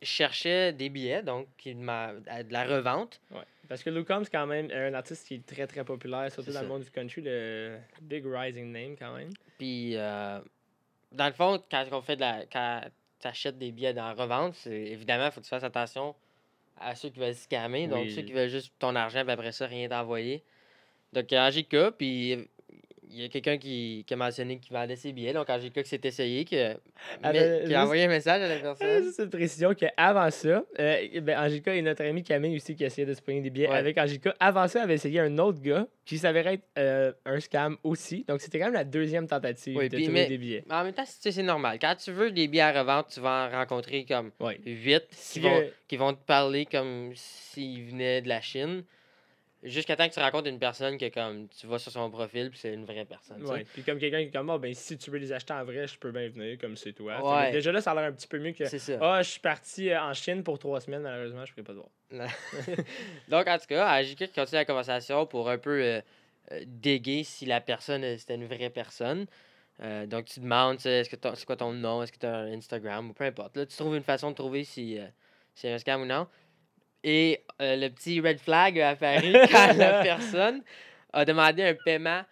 cherchait 0.03 0.73
des 0.73 0.89
billets, 0.89 1.23
donc 1.23 1.47
qui 1.57 1.73
m'a 1.73 2.11
à 2.27 2.43
de 2.43 2.53
la 2.53 2.65
revente. 2.65 3.19
Ouais. 3.31 3.39
Parce 3.67 3.83
que 3.83 3.89
Luke 3.89 4.07
Combs, 4.07 4.25
quand 4.31 4.45
même 4.45 4.69
un 4.71 4.93
artiste 4.93 5.27
qui 5.27 5.35
est 5.35 5.45
très 5.45 5.67
très 5.67 5.83
populaire, 5.83 6.31
surtout 6.31 6.51
dans 6.51 6.57
ça. 6.57 6.61
le 6.63 6.67
monde 6.67 6.83
du 6.83 6.91
country, 6.91 7.21
le 7.23 7.77
big 8.01 8.25
rising 8.25 8.71
name 8.71 8.95
quand 8.97 9.15
même. 9.15 9.29
Puis, 9.57 9.95
euh, 9.95 10.39
dans 11.11 11.27
le 11.27 11.33
fond, 11.33 11.63
quand 11.69 11.83
on 11.91 12.01
fait 12.01 12.15
de 12.15 12.21
la. 12.21 12.45
Quand 12.51 12.81
t'achètes 13.19 13.57
des 13.57 13.71
billets 13.71 13.93
dans 13.93 14.07
la 14.07 14.13
revente, 14.13 14.55
c'est 14.55 14.71
évidemment, 14.71 15.25
il 15.25 15.31
faut 15.31 15.39
que 15.39 15.45
tu 15.45 15.49
fasses 15.49 15.63
attention 15.63 16.15
à 16.77 16.95
ceux 16.95 17.09
qui 17.09 17.19
veulent 17.19 17.33
scammer. 17.33 17.87
Donc, 17.87 18.09
ceux 18.09 18.21
qui 18.21 18.33
veulent 18.33 18.49
juste 18.49 18.73
ton 18.79 18.95
argent, 18.95 19.23
puis 19.23 19.31
après 19.31 19.51
ça, 19.51 19.65
rien 19.65 19.87
t'envoyer. 19.87 20.43
Donc, 21.13 21.31
Angelica, 21.31 21.91
puis 21.91 22.47
il 23.09 23.21
y 23.21 23.25
a 23.25 23.29
quelqu'un 23.29 23.57
qui, 23.57 24.03
qui 24.07 24.13
a 24.13 24.17
mentionné 24.17 24.57
qu'il 24.59 24.73
vendait 24.73 24.95
ses 24.95 25.11
billets. 25.13 25.33
Donc, 25.33 25.49
Angelica 25.49 25.81
qui 25.83 25.89
s'est 25.89 25.99
essayé, 26.03 26.45
qui 26.45 26.57
a, 26.59 26.77
Ah, 27.23 27.31
mais- 27.33 27.63
qui 27.65 27.73
a 27.73 27.83
envoyé 27.83 28.03
un 28.05 28.07
message 28.07 28.41
à 28.41 28.47
la 28.47 28.55
Euh, 28.55 28.61
personne. 28.61 28.87
Juste 29.03 29.19
une 29.19 29.29
précision 29.29 29.73
qu'avant 29.73 30.29
ça, 30.31 30.63
euh, 30.79 31.21
ben, 31.21 31.39
Angelica 31.39 31.73
et 31.75 31.81
notre 31.81 32.03
ami 32.03 32.23
Camille 32.23 32.55
aussi 32.55 32.75
qui 32.75 32.83
essayait 32.83 33.05
de 33.07 33.13
se 33.13 33.21
prendre 33.21 33.41
des 33.41 33.49
billets 33.49 33.69
Ouais. 33.69 33.75
avec 33.75 33.97
Angelica, 33.97 34.33
avant 34.39 34.67
ça, 34.67 34.83
avait 34.83 34.95
essayé 34.95 35.19
un 35.19 35.37
autre 35.37 35.61
gars 35.61 35.87
qui 36.05 36.17
s'avérait 36.17 36.55
être 36.55 36.67
euh, 36.77 37.11
un 37.25 37.39
scam 37.39 37.77
aussi. 37.83 38.23
Donc 38.27 38.41
c'était 38.41 38.59
quand 38.59 38.65
même 38.65 38.73
la 38.73 38.83
deuxième 38.83 39.27
tentative 39.27 39.75
Oui, 39.77 39.89
de 39.89 39.97
trouver 39.97 40.11
mais- 40.11 40.27
des 40.27 40.37
billets. 40.37 40.63
Mais 40.67 40.75
en 40.75 40.83
même 40.83 40.93
temps, 40.93 41.03
c'est 41.05 41.31
c'est 41.31 41.41
normal. 41.43 41.79
Quand 41.81 41.95
tu 41.95 42.11
veux 42.11 42.31
des 42.31 42.47
billets 42.47 42.61
à 42.61 42.71
revente, 42.81 43.07
tu 43.13 43.19
vas 43.19 43.49
en 43.51 43.57
rencontrer 43.57 44.05
comme 44.05 44.31
Ouais. 44.39 44.59
8 44.65 45.03
Si 45.11 45.39
qui 45.39 45.45
vont, 45.47 45.59
que- 45.61 45.71
qui 45.87 45.97
vont 45.97 46.13
te 46.13 46.23
parler 46.25 46.65
comme 46.65 47.11
s'ils 47.15 47.85
venaient 47.85 48.21
de 48.21 48.29
la 48.29 48.41
Chine. 48.41 48.83
Jusqu'à 49.65 49.95
temps 49.95 50.07
que 50.07 50.13
tu 50.13 50.19
rencontres 50.19 50.47
une 50.47 50.59
personne 50.59 50.97
que 50.97 51.09
comme 51.09 51.47
tu 51.49 51.67
vas 51.67 51.79
sur 51.79 51.91
son 51.91 52.09
profil 52.09 52.49
puis 52.49 52.59
c'est 52.59 52.73
une 52.73 52.85
vraie 52.85 53.05
personne. 53.05 53.43
Ouais. 53.45 53.65
Puis 53.73 53.83
comme 53.83 53.99
quelqu'un 53.99 54.21
qui 54.21 54.27
est 54.27 54.31
comme, 54.31 54.49
Ah, 54.49 54.57
ben 54.57 54.73
si 54.73 54.97
tu 54.97 55.11
veux 55.11 55.17
les 55.17 55.33
acheter 55.33 55.53
en 55.53 55.63
vrai, 55.63 55.87
je 55.87 55.97
peux 55.97 56.11
bien 56.11 56.29
venir 56.29 56.57
comme 56.57 56.77
c'est 56.77 56.93
toi. 56.93 57.21
Ouais. 57.37 57.51
déjà 57.51 57.71
là, 57.71 57.81
ça 57.81 57.91
a 57.91 57.95
l'air 57.95 58.05
un 58.05 58.11
petit 58.11 58.27
peu 58.27 58.39
mieux 58.39 58.51
que. 58.51 58.63
Ah, 59.01 59.21
je 59.21 59.29
suis 59.29 59.39
parti 59.39 59.89
euh, 59.89 60.01
en 60.01 60.13
Chine 60.13 60.43
pour 60.43 60.59
trois 60.59 60.79
semaines, 60.79 61.01
malheureusement, 61.01 61.45
je 61.45 61.51
ne 61.51 61.63
pourrais 61.63 61.63
pas 61.63 61.73
te 61.73 61.77
voir. 61.77 61.89
Donc, 63.29 63.47
en 63.47 63.57
tout 63.57 63.65
cas, 63.67 64.03
qui 64.03 64.27
continue 64.27 64.59
la 64.59 64.65
conversation 64.65 65.25
pour 65.25 65.49
un 65.49 65.57
peu 65.57 65.81
euh, 65.81 66.01
euh, 66.51 66.63
déguer 66.67 67.23
si 67.23 67.45
la 67.45 67.61
personne, 67.61 68.03
euh, 68.03 68.17
c'était 68.17 68.35
une 68.35 68.45
vraie 68.45 68.69
personne. 68.69 69.25
Euh, 69.81 70.05
donc, 70.05 70.25
tu 70.25 70.39
demandes, 70.39 70.77
est-ce 70.85 71.09
que 71.09 71.17
c'est 71.35 71.45
quoi 71.45 71.57
ton 71.57 71.73
nom, 71.73 72.03
est-ce 72.03 72.11
que 72.11 72.19
tu 72.19 72.25
as 72.25 72.35
un 72.35 72.53
Instagram 72.53 73.09
ou 73.09 73.13
peu 73.13 73.23
importe. 73.25 73.57
Là, 73.57 73.65
tu 73.65 73.75
trouves 73.75 73.95
une 73.95 74.03
façon 74.03 74.29
de 74.31 74.35
trouver 74.35 74.63
si 74.63 74.97
c'est 75.53 75.71
un 75.71 75.77
scam 75.77 76.01
ou 76.01 76.05
non. 76.05 76.27
Et 77.07 77.43
euh, 77.61 77.75
le 77.75 77.89
petit 77.89 78.19
red 78.19 78.39
flag 78.39 78.79
a 78.79 78.89
apparu 78.89 79.31
quand 79.51 79.77
la 79.77 80.01
personne 80.03 80.63
a 81.13 81.23
demandé 81.23 81.63
un 81.63 81.75
paiement 81.85 82.23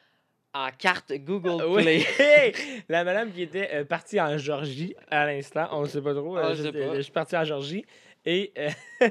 en 0.53 0.69
carte 0.77 1.13
Google. 1.13 1.81
Play. 1.81 2.03
La 2.89 3.03
madame 3.03 3.31
qui 3.31 3.43
était 3.43 3.69
euh, 3.71 3.85
partie 3.85 4.19
en 4.19 4.37
Georgie 4.37 4.95
à 5.09 5.25
l'instant, 5.25 5.67
on 5.71 5.83
ne 5.83 5.87
sait 5.87 6.01
pas 6.01 6.13
trop. 6.13 6.37
Ah, 6.37 6.49
euh, 6.49 6.95
je 6.95 7.01
suis 7.01 7.11
parti 7.11 7.37
en 7.37 7.43
Georgie 7.43 7.85
et 8.25 8.51
euh, 8.57 9.09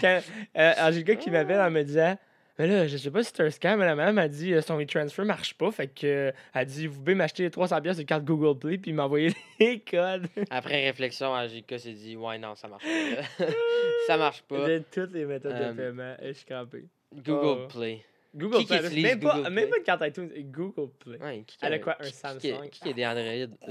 quand 0.00 0.20
Angelica 0.54 1.16
qui 1.16 1.30
m'appelle 1.30 1.60
en 1.60 1.70
me 1.70 1.82
disant 1.82 2.16
Mais 2.58 2.66
là, 2.66 2.86
je 2.86 2.96
sais 2.98 3.10
pas 3.10 3.22
si 3.22 3.32
c'est 3.34 3.42
un 3.42 3.50
scam, 3.50 3.78
mais 3.78 3.86
la 3.86 3.94
madame 3.94 4.18
a 4.18 4.28
dit 4.28 4.52
euh, 4.52 4.60
son 4.60 4.78
e-transfer 4.80 5.24
marche 5.24 5.54
pas. 5.54 5.70
Fait 5.70 5.88
que 5.88 6.06
euh, 6.06 6.32
elle 6.54 6.66
dit 6.66 6.86
Vous 6.86 6.98
pouvez 7.00 7.14
m'acheter 7.14 7.48
300$ 7.48 7.80
pièces 7.82 7.96
de 7.96 8.02
carte 8.02 8.24
Google 8.24 8.58
Play 8.58 8.78
puis 8.78 8.92
m'envoyer 8.92 9.32
les 9.60 9.80
codes 9.80 10.26
Après 10.50 10.84
réflexion, 10.84 11.34
Ajika 11.34 11.78
s'est 11.78 11.92
dit 11.94 12.16
Ouais, 12.16 12.38
non, 12.38 12.54
ça 12.54 12.68
marche 12.68 12.84
pas. 12.84 13.44
ça 14.06 14.16
marche 14.18 14.42
pas. 14.42 14.68
de 14.68 14.82
toutes 14.90 15.12
les 15.12 15.24
méthodes 15.24 15.52
Euh, 15.52 15.72
de 15.72 15.76
paiement. 15.76 16.14
Et 16.20 16.28
je 16.28 16.32
suis 16.32 16.46
crampé. 16.46 16.84
Google 17.14 17.62
Oh. 17.64 17.68
Play. 17.68 18.04
Google 18.34 18.58
qui 18.58 18.66
Play, 18.66 19.02
même, 19.02 19.20
pas, 19.20 19.50
même 19.50 19.68
pas 19.68 19.76
une 19.76 19.82
carte 19.82 20.02
iTunes, 20.06 20.30
Google 20.50 20.90
Play. 20.98 21.18
Ouais, 21.18 21.44
qui 21.46 21.56
Elle 21.60 21.74
a 21.74 21.78
quoi, 21.78 21.96
un 22.00 22.04
qui- 22.04 22.12
Samsung? 22.14 22.68
Qui, 22.70 22.80
qui 22.80 22.88
a 22.88 22.92
des 22.94 23.04
Android? 23.06 23.56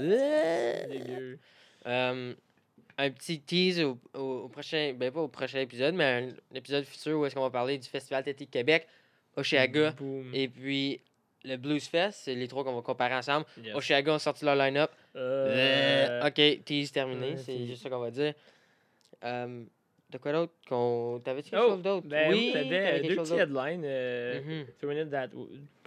Dégueu. 0.88 1.38
Euh, 1.86 2.34
un 2.98 3.10
petit 3.10 3.40
tease 3.40 3.80
au, 3.80 3.98
au- 4.14 4.42
au 4.44 4.48
prochain, 4.48 4.94
ben 4.96 5.10
pas 5.10 5.20
au 5.20 5.28
prochain 5.28 5.60
épisode, 5.60 5.94
mais 5.94 6.04
un, 6.04 6.56
épisode 6.56 6.84
futur 6.84 7.18
où 7.18 7.26
est-ce 7.26 7.34
qu'on 7.34 7.42
va 7.42 7.50
parler 7.50 7.78
du 7.78 7.88
Festival 7.88 8.22
Tété 8.24 8.46
Québec, 8.46 8.86
Oshéaga 9.36 9.92
Boom. 9.92 10.30
et 10.34 10.48
puis 10.48 11.00
le 11.44 11.56
Blues 11.56 11.84
Fest. 11.86 12.20
C'est 12.24 12.34
les 12.34 12.46
trois 12.48 12.62
qu'on 12.64 12.74
va 12.74 12.82
comparer 12.82 13.14
ensemble. 13.14 13.46
Yes. 13.64 13.74
Oshéaga 13.74 14.12
ont 14.14 14.18
sorti 14.18 14.44
leur 14.44 14.54
line-up. 14.56 14.90
Euh, 15.16 16.26
ok, 16.26 16.64
tease 16.64 16.92
terminé, 16.92 17.36
c'est 17.36 17.66
juste 17.66 17.82
ça 17.82 17.90
qu'on 17.90 17.98
va 18.00 18.10
dire. 18.10 18.34
Euh, 19.24 19.64
de 20.10 20.18
quoi 20.18 20.32
d'autre 20.32 20.52
qu'on 20.68 21.20
T'avais-tu 21.24 21.50
quelque 21.50 21.62
Oh, 21.64 21.70
chose 21.70 21.82
d'autre? 21.82 22.06
ben 22.06 22.30
oui, 22.30 22.50
t'avais 22.52 23.00
deux 23.00 23.16
petits 23.16 23.34
headlines. 23.34 24.66
Throwing 24.78 24.98
it 25.04 25.10
that 25.10 25.28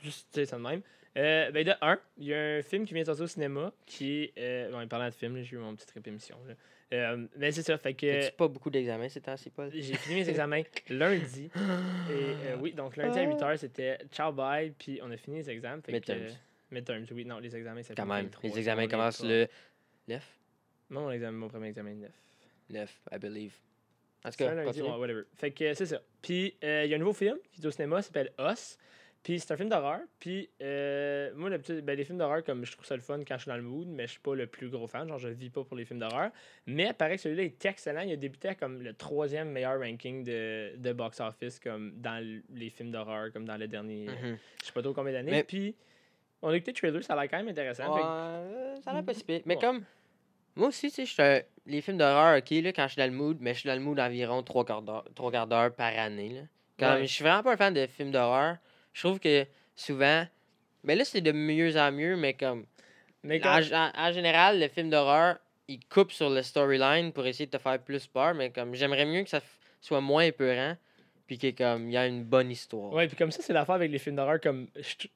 Juste, 0.01 0.27
tu 0.33 0.39
sais, 0.39 0.45
ça 0.45 0.57
de 0.57 0.61
même. 0.63 0.81
Euh, 1.17 1.49
ben, 1.51 1.63
de 1.65 1.71
un, 1.81 1.97
il 2.17 2.25
y 2.25 2.33
a 2.33 2.37
un 2.57 2.61
film 2.61 2.85
qui 2.85 2.93
vient 2.93 3.03
de 3.03 3.07
sortir 3.07 3.23
au 3.23 3.27
cinéma 3.27 3.71
qui 3.85 4.23
est. 4.23 4.33
Euh, 4.37 4.71
bon, 4.71 4.85
parlant 4.87 5.05
de 5.07 5.13
film, 5.13 5.41
j'ai 5.43 5.55
eu 5.55 5.59
mon 5.59 5.73
petite 5.75 5.91
rép 5.91 6.07
émission. 6.07 6.35
Là. 6.47 6.55
Euh, 6.95 7.27
mais 7.37 7.51
c'est 7.51 7.63
ça, 7.63 7.77
fait 7.77 7.93
que. 7.93 8.29
Pas 8.31 8.47
beaucoup 8.47 8.69
d'examens 8.69 9.09
ces 9.09 9.21
temps-ci, 9.21 9.49
Paul? 9.49 9.69
J'ai 9.73 9.95
fini 9.95 10.15
mes 10.15 10.29
examens 10.29 10.61
lundi. 10.89 11.45
Et 11.45 12.11
euh, 12.11 12.57
oui, 12.59 12.73
donc 12.73 12.95
lundi 12.97 13.19
à 13.19 13.25
8h, 13.25 13.57
c'était 13.57 13.97
ciao 14.11 14.31
bye, 14.31 14.71
puis 14.71 14.99
on 15.03 15.11
a 15.11 15.17
fini 15.17 15.37
les 15.37 15.49
examens. 15.49 15.81
Fait 15.81 15.91
que, 15.91 15.97
Midterms. 15.97 16.21
euh, 16.21 16.31
midterms, 16.71 17.05
oui, 17.11 17.25
non, 17.25 17.39
les 17.39 17.55
examens, 17.55 17.83
ça 17.83 17.93
Quand 17.95 18.05
même. 18.05 18.25
23, 18.25 18.49
Les 18.49 18.57
examens 18.57 18.87
commencent 18.87 19.23
le 19.23 19.47
9. 20.07 20.39
Non, 20.89 21.01
mon, 21.01 21.11
examen, 21.11 21.37
mon 21.37 21.47
premier 21.47 21.69
examen 21.69 21.91
est 21.91 21.95
9. 21.95 22.11
9, 22.69 23.01
I 23.11 23.17
believe. 23.19 23.53
En 24.23 24.29
tout 24.29 24.35
C'est 24.37 24.45
cas, 24.45 24.53
lundi, 24.55 24.81
ouais, 24.81 24.89
whatever. 24.89 25.23
Fait 25.35 25.51
que 25.51 25.73
c'est 25.73 25.85
ça. 25.85 26.01
Puis 26.21 26.55
euh, 26.63 26.83
il 26.85 26.89
y 26.89 26.93
a 26.93 26.95
un 26.95 26.99
nouveau 26.99 27.13
film 27.13 27.37
qui 27.51 27.61
est 27.61 27.65
au 27.65 27.71
cinéma, 27.71 28.01
s'appelle 28.01 28.31
Us. 28.39 28.77
Puis 29.25 29.39
c'est 29.39 29.51
un 29.51 29.57
film 29.57 29.69
d'horreur. 29.69 30.01
Puis 30.19 30.47
euh, 30.61 31.31
moi, 31.35 31.49
d'habitude, 31.49 31.83
ben, 31.83 31.97
les 31.97 32.05
films 32.05 32.19
d'horreur, 32.19 32.43
comme 32.43 32.63
je 32.63 32.71
trouve 32.71 32.85
ça 32.85 32.95
le 32.95 33.01
fun 33.01 33.17
quand 33.27 33.35
je 33.37 33.41
suis 33.41 33.49
dans 33.49 33.55
le 33.57 33.63
mood, 33.63 33.87
mais 33.87 34.05
je 34.05 34.11
suis 34.11 34.19
pas 34.19 34.35
le 34.35 34.45
plus 34.45 34.69
gros 34.69 34.85
fan. 34.85 35.07
Genre, 35.09 35.17
je 35.17 35.29
vis 35.29 35.49
pas 35.49 35.63
pour 35.63 35.75
les 35.75 35.83
films 35.83 35.97
d'horreur. 35.99 36.29
Mais 36.67 36.93
pareil 36.93 37.15
que 37.15 37.23
celui-là 37.23 37.41
est 37.43 37.65
excellent. 37.65 38.01
Il 38.01 38.11
a 38.13 38.17
débuté 38.17 38.49
à 38.49 38.53
comme 38.55 38.83
le 38.83 38.93
troisième 38.93 39.49
meilleur 39.49 39.79
ranking 39.79 40.23
de, 40.23 40.75
de 40.77 40.93
box-office 40.93 41.59
comme 41.59 41.93
dans 41.99 42.23
les 42.53 42.69
films 42.69 42.91
d'horreur, 42.91 43.33
comme 43.33 43.45
dans 43.45 43.57
le 43.57 43.67
dernier, 43.67 44.07
euh, 44.07 44.11
Mhm. 44.31 44.37
je 44.61 44.65
sais 44.67 44.71
pas 44.73 44.83
trop 44.83 44.93
combien 44.93 45.11
d'années. 45.13 45.31
Mais- 45.31 45.43
Puis 45.43 45.75
on 46.43 46.49
a 46.49 46.55
écouté 46.55 46.71
le 46.73 46.77
trailer, 46.77 47.03
ça 47.03 47.13
a 47.13 47.21
l'air 47.21 47.31
quand 47.31 47.37
même 47.37 47.47
intéressant. 47.47 47.95
Ouais, 47.95 48.79
ça 48.83 48.91
a 48.91 48.93
l'air 48.93 49.03
pas 49.03 49.13
si 49.15 49.23
pire. 49.23 49.41
Mais 49.45 49.55
Ouais. 49.55 49.59
comme, 49.61 49.83
moi 50.55 50.67
aussi, 50.67 50.89
tu 50.89 50.97
sais, 50.97 51.05
je 51.07 51.11
suis 51.13 51.23
un- 51.23 51.41
les 51.65 51.81
films 51.81 51.97
d'horreur, 51.97 52.37
ok, 52.37 52.51
là, 52.51 52.71
quand 52.73 52.83
je 52.83 52.93
suis 52.93 52.99
dans 53.01 53.09
le 53.11 53.17
mood, 53.17 53.37
mais 53.39 53.55
je 53.55 53.61
suis 53.61 53.67
dans 53.67 53.73
le 53.75 53.81
mood 53.81 53.99
environ 53.99 54.43
trois 54.43 54.63
quarts 54.65 54.83
d'heure, 54.83 55.03
trois 55.15 55.31
quarts 55.31 55.47
d'heure 55.47 55.73
par 55.73 55.97
année, 55.97 56.29
là. 56.29 56.41
Comme, 56.77 56.99
Ouais. 56.99 57.07
je 57.07 57.11
suis 57.11 57.23
vraiment 57.23 57.41
pas 57.41 57.53
un 57.53 57.57
fan 57.57 57.73
de 57.73 57.87
films 57.87 58.11
d'horreur. 58.11 58.57
Je 58.95 59.01
trouve 59.07 59.19
que 59.19 59.45
souvent, 59.75 60.25
mais 60.83 60.95
là, 60.95 61.03
c'est 61.05 61.21
de 61.21 61.31
mieux 61.31 61.77
en 61.77 61.91
mieux, 61.91 62.15
mais 62.15 62.33
comme, 62.33 62.65
mais 63.23 63.39
en, 63.45 63.53
comme- 63.69 63.73
en- 63.73 63.91
en 63.93 64.11
général, 64.13 64.59
le 64.59 64.67
film 64.69 64.89
d'horreur, 64.89 65.37
il 65.67 65.79
coupe 65.87 66.11
sur 66.11 66.29
le 66.29 66.41
storyline 66.41 67.11
pour 67.11 67.25
essayer 67.27 67.45
de 67.45 67.51
te 67.51 67.61
faire 67.61 67.77
plus 67.79 68.07
peur, 68.07 68.33
mais 68.33 68.51
comme, 68.51 68.73
j'aimerais 68.73 69.05
mieux 69.05 69.23
que 69.23 69.29
ça 69.29 69.41
soit 69.81 69.99
moins 70.01 70.23
épeurant, 70.23 70.77
puis 71.27 71.37
que, 71.37 71.51
comme, 71.51 71.89
il 71.89 71.93
y 71.93 71.97
a 71.97 72.07
une 72.07 72.23
bonne 72.23 72.49
histoire. 72.51 72.93
Ouais, 72.93 73.07
puis 73.07 73.17
comme 73.17 73.31
ça, 73.31 73.41
c'est 73.41 73.51
l'affaire 73.53 73.75
avec 73.75 73.91
les 73.91 73.99
films 73.99 74.15
d'horreur. 74.15 74.39
Comme, 74.39 74.67
je- 74.75 75.07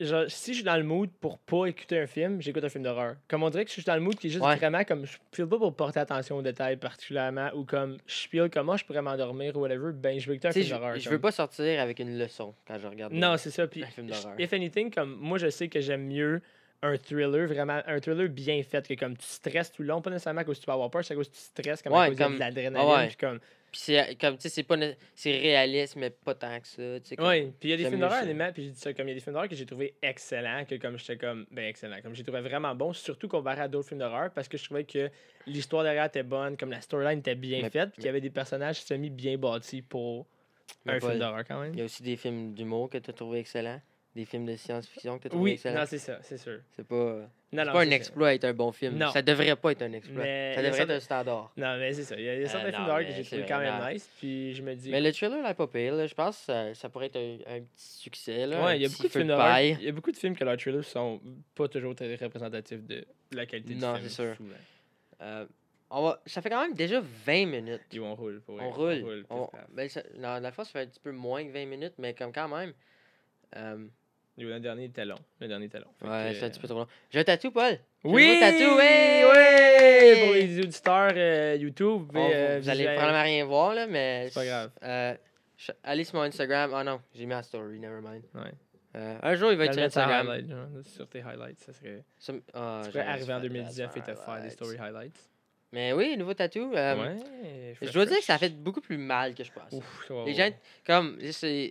genre, 0.00 0.24
si 0.28 0.52
je 0.52 0.56
suis 0.56 0.64
dans 0.64 0.76
le 0.76 0.82
mood 0.84 1.10
pour 1.20 1.38
pas 1.38 1.66
écouter 1.66 1.98
un 2.00 2.06
film, 2.06 2.40
j'écoute 2.40 2.62
un 2.64 2.68
film 2.68 2.84
d'horreur. 2.84 3.16
Comme 3.28 3.42
on 3.42 3.50
dirait 3.50 3.64
que 3.64 3.70
je 3.70 3.74
suis 3.74 3.82
dans 3.84 3.94
le 3.94 4.00
mood 4.00 4.14
qui 4.14 4.28
est 4.28 4.30
juste 4.30 4.44
Ouais. 4.44 4.56
vraiment 4.56 4.84
comme, 4.84 5.04
je 5.06 5.16
feel 5.32 5.46
pas 5.46 5.58
pour 5.58 5.74
porter 5.74 6.00
attention 6.00 6.36
aux 6.36 6.42
détails 6.42 6.76
particulièrement, 6.76 7.50
ou 7.54 7.64
comme, 7.64 7.96
je 8.06 8.28
feel 8.28 8.48
comment 8.50 8.76
je 8.76 8.84
pourrais 8.84 9.02
m'endormir 9.02 9.56
ou 9.56 9.60
whatever, 9.60 9.92
ben 9.92 10.18
je 10.18 10.28
vais 10.28 10.34
écouter 10.36 10.48
un 10.48 10.52
film 10.52 10.68
d'horreur. 10.68 10.96
je, 10.98 11.04
comme. 11.04 11.12
veux 11.14 11.20
pas 11.20 11.32
sortir 11.32 11.80
avec 11.80 11.98
une 11.98 12.16
leçon 12.18 12.54
quand 12.66 12.78
je 12.78 12.86
regarde. 12.86 13.12
Non, 13.12 13.36
c'est 13.36 13.50
ça. 13.50 13.66
Puis, 13.66 13.82
un 13.82 13.86
film 13.88 14.06
d'horreur. 14.08 14.34
if 14.38 14.52
anything, 14.52 14.90
comme 14.92 15.16
moi, 15.20 15.38
je 15.38 15.48
sais 15.50 15.68
que 15.68 15.80
j'aime 15.80 16.06
mieux 16.06 16.40
un 16.80 16.96
thriller, 16.96 17.46
vraiment, 17.48 17.80
un 17.86 17.98
thriller 17.98 18.28
bien 18.28 18.62
fait, 18.62 18.86
que 18.86 18.94
comme 18.94 19.16
tu 19.16 19.26
stresses 19.26 19.72
tout 19.72 19.82
le 19.82 19.88
long, 19.88 20.00
pas 20.00 20.10
nécessairement 20.10 20.42
à 20.42 20.44
cause 20.44 20.58
que 20.58 20.62
tu 20.64 20.66
vas 20.68 20.74
avoir 20.74 20.90
peur, 20.90 21.04
c'est 21.04 21.12
à 21.14 21.16
cause 21.16 21.28
que 21.28 21.34
tu 21.34 21.40
stresses, 21.40 21.82
comme 21.82 21.92
à 21.94 22.06
cause 22.08 22.16
comme- 22.16 22.34
de 22.34 22.38
l'adrénaline, 22.38 22.78
ah 22.80 22.96
ouais. 22.98 23.06
puis 23.08 23.16
comme, 23.16 23.40
Puis 23.70 23.82
c'est 23.84 24.16
comme, 24.18 24.36
tu 24.36 24.42
sais, 24.42 24.48
c'est 24.48 24.62
pas. 24.62 24.76
C'est 25.14 25.32
réaliste, 25.32 25.96
mais 25.96 26.10
pas 26.10 26.34
tant 26.34 26.58
que 26.58 26.66
ça. 26.66 26.82
Oui, 26.82 27.52
puis 27.60 27.68
il 27.68 27.70
y 27.70 27.72
a 27.72 27.76
des 27.76 27.84
films 27.84 28.00
d'horreur, 28.00 28.22
honnêtement, 28.22 28.50
puis 28.52 28.64
j'ai 28.64 28.70
dit 28.70 28.80
ça 28.80 28.94
comme 28.94 29.06
il 29.06 29.10
y 29.10 29.12
a 29.12 29.14
des 29.14 29.20
films 29.20 29.34
d'horreur 29.34 29.48
que 29.48 29.56
j'ai 29.56 29.66
trouvé 29.66 29.94
excellents, 30.02 30.64
que 30.64 30.76
comme 30.76 30.98
j'étais 30.98 31.18
comme, 31.18 31.46
ben 31.50 31.66
excellent, 31.66 32.00
comme 32.02 32.14
j'ai 32.14 32.22
trouvé 32.22 32.40
vraiment 32.40 32.74
bon, 32.74 32.92
surtout 32.92 33.28
comparé 33.28 33.60
à 33.60 33.68
d'autres 33.68 33.88
films 33.88 34.00
d'horreur, 34.00 34.30
parce 34.30 34.48
que 34.48 34.56
je 34.56 34.64
trouvais 34.64 34.84
que 34.84 35.10
l'histoire 35.46 35.82
derrière 35.82 36.06
était 36.06 36.22
bonne, 36.22 36.56
comme 36.56 36.70
la 36.70 36.80
storyline 36.80 37.18
était 37.18 37.34
bien 37.34 37.62
Mais- 37.62 37.70
faite, 37.70 37.90
puis 37.90 37.96
qu'il 37.96 38.06
y 38.06 38.08
avait 38.08 38.20
des 38.20 38.30
personnages 38.30 38.82
semi 38.82 39.10
bien 39.10 39.36
bâtis 39.36 39.82
pour 39.82 40.26
un 40.86 40.98
film 40.98 41.18
d'horreur 41.18 41.44
quand 41.46 41.60
même. 41.60 41.72
Il 41.74 41.78
y 41.78 41.82
a 41.82 41.84
aussi 41.84 42.02
des 42.02 42.16
films 42.16 42.54
d'humour 42.54 42.88
que 42.88 42.98
tu 42.98 43.10
as 43.10 43.12
trouvé 43.12 43.40
excellents. 43.40 43.80
Des 44.18 44.24
films 44.24 44.46
de 44.46 44.56
science-fiction 44.56 45.20
que 45.20 45.28
tu 45.28 45.36
Oui, 45.36 45.60
non, 45.64 45.84
c'est 45.86 45.98
ça, 45.98 46.18
c'est 46.22 46.38
sûr. 46.38 46.58
C'est 46.74 46.84
pas, 46.84 46.94
Non, 46.96 47.28
c'est 47.52 47.64
non, 47.66 47.72
pas 47.72 47.82
un 47.82 47.88
ça. 47.88 47.94
exploit 47.94 48.34
être 48.34 48.44
un 48.46 48.52
bon 48.52 48.72
film. 48.72 48.96
Non. 48.98 49.12
Ça 49.12 49.22
devrait 49.22 49.54
pas 49.54 49.70
être 49.70 49.82
un 49.82 49.92
exploit. 49.92 50.24
Mais 50.24 50.56
ça 50.56 50.62
devrait 50.64 50.80
être 50.82 50.90
un 50.90 50.98
standard. 50.98 51.52
Non, 51.56 51.78
mais 51.78 51.92
c'est 51.92 52.02
ça. 52.02 52.16
Il 52.18 52.24
y 52.24 52.28
a, 52.28 52.34
il 52.34 52.40
y 52.40 52.42
a 52.42 52.46
Euh, 52.46 52.50
certains 52.50 52.66
non, 52.66 52.72
films 52.72 52.86
d'horreur 52.86 53.06
que 53.06 53.12
j'ai 53.12 53.22
trouvé 53.22 53.44
quand 53.46 53.58
même 53.60 53.92
nice, 53.92 54.10
puis 54.18 54.54
je 54.54 54.62
me 54.62 54.74
dis. 54.74 54.90
Mais 54.90 55.00
le 55.00 55.12
trailer, 55.12 55.40
là, 55.40 55.54
pas 55.54 55.68
pire. 55.68 55.94
là. 55.94 56.06
Je 56.08 56.14
pense 56.16 56.36
que 56.38 56.44
ça, 56.46 56.74
ça 56.74 56.88
pourrait 56.88 57.06
être 57.06 57.16
un, 57.16 57.38
un 57.58 57.60
petit 57.60 57.68
succès. 58.00 58.44
Là, 58.44 58.64
Ouais, 58.64 58.76
il 58.78 58.82
y 58.82 58.86
a 58.86 58.88
beaucoup 58.88 59.04
de 59.04 59.08
films 59.08 59.28
d'horreur. 59.28 59.60
Il 59.60 59.82
y 59.84 59.88
a 59.88 59.92
beaucoup 59.92 60.10
de 60.10 60.16
films 60.16 60.36
que 60.36 60.44
leurs 60.44 60.56
trailers 60.56 60.84
sont 60.84 61.20
pas 61.54 61.68
toujours 61.68 61.94
très 61.94 62.16
représentatifs 62.16 62.82
de 62.84 63.06
la 63.30 63.46
qualité 63.46 63.76
Non, 63.76 63.92
du 63.92 63.98
film. 64.00 64.08
c'est 64.08 64.14
sûr. 64.14 64.36
Euh, 65.22 65.46
on 65.90 66.02
va... 66.02 66.20
Ça 66.26 66.42
fait 66.42 66.50
quand 66.50 66.60
même 66.62 66.74
déjà 66.74 67.00
20 67.24 67.46
minutes. 67.46 67.82
On 68.00 68.16
roule 68.16 68.40
pour 68.40 68.56
On 68.60 68.70
roule. 68.72 69.00
roule, 69.04 69.26
On- 69.30 69.44
pif, 69.46 69.52
paf. 69.60 69.70
ben, 69.70 69.88
ça- 69.88 70.02
non, 70.18 70.40
la 70.40 70.50
fois, 70.50 70.64
ça 70.64 70.72
fait 70.72 70.80
un 70.80 70.86
petit 70.86 71.00
peu 71.00 71.12
moins 71.12 71.44
que 71.46 71.52
20 71.52 71.66
minutes, 71.66 71.94
mais 71.98 72.14
comme 72.14 72.32
quand 72.32 72.48
même. 72.48 72.72
Euh, 73.56 73.86
Le 74.38 74.58
dernier 74.60 74.84
était 74.84 75.04
long. 75.04 75.18
Le 75.40 75.48
dernier. 75.48 75.68
Fait 75.68 75.78
ouais, 76.02 76.34
c'est 76.34 76.44
un 76.44 76.50
petit 76.50 76.60
peu 76.60 76.68
trop 76.68 76.78
long. 76.80 76.86
J'ai 77.10 77.20
un 77.20 77.24
tatou, 77.24 77.50
Paul. 77.50 77.72
Un 77.72 77.78
Oui! 78.04 78.26
nouveau 78.28 78.40
tatou, 78.40 78.76
Oui! 78.78 79.24
ouais! 79.34 80.24
Pour 80.24 80.34
les 80.34 80.58
auditeurs 80.60 81.12
euh, 81.16 81.56
YouTube, 81.58 82.06
pouvez, 82.08 82.30
euh, 82.34 82.58
vous 82.60 82.68
allez 82.68 82.84
probablement 82.84 83.22
rien 83.22 83.44
voir, 83.44 83.74
là, 83.74 83.86
mais. 83.86 84.28
C'est 84.28 84.34
pas 84.34 84.46
grave. 84.46 84.70
euh, 84.84 85.14
allez 85.82 86.04
sur 86.04 86.14
mon 86.16 86.22
Instagram. 86.22 86.70
Ah 86.74 86.84
non, 86.84 87.00
j'ai 87.14 87.26
mis 87.26 87.34
en 87.34 87.42
story, 87.42 87.80
never 87.80 88.00
mind. 88.00 88.22
Ouais. 88.34 88.52
Euh, 88.96 89.18
un 89.22 89.34
jour, 89.34 89.50
il 89.52 89.58
va 89.58 89.64
être 89.66 89.74
sur 89.74 89.80
sur 89.90 90.00
Instagram. 90.02 90.28
highlight, 90.30 90.86
sur 90.86 91.08
tes 91.08 91.20
highlights, 91.20 91.58
ça 91.60 91.72
serait. 91.72 92.04
M- 92.28 92.40
ah, 92.54 92.80
tu 92.84 92.90
pourrais 92.90 93.02
arriver 93.04 93.24
en 93.24 93.26
faire- 93.26 93.40
2019 93.40 93.96
et 93.96 94.00
te 94.00 94.14
faire 94.14 94.42
des 94.42 94.50
story 94.50 94.76
highlights. 94.78 95.30
Mais 95.72 95.92
oui, 95.92 96.16
nouveau 96.16 96.32
tatou. 96.32 96.72
euh, 96.74 96.96
ouais. 96.96 97.74
Je 97.82 97.92
dois 97.92 98.06
dire 98.06 98.16
que 98.18 98.24
ça 98.24 98.34
a 98.34 98.38
fait 98.38 98.48
beaucoup 98.54 98.80
plus 98.80 98.96
mal 98.96 99.34
que 99.34 99.44
je 99.44 99.52
pense. 99.52 99.70
Ouf, 99.72 100.10
Les 100.24 100.32
gens, 100.32 100.48
comme, 100.86 101.18
c'est 101.32 101.70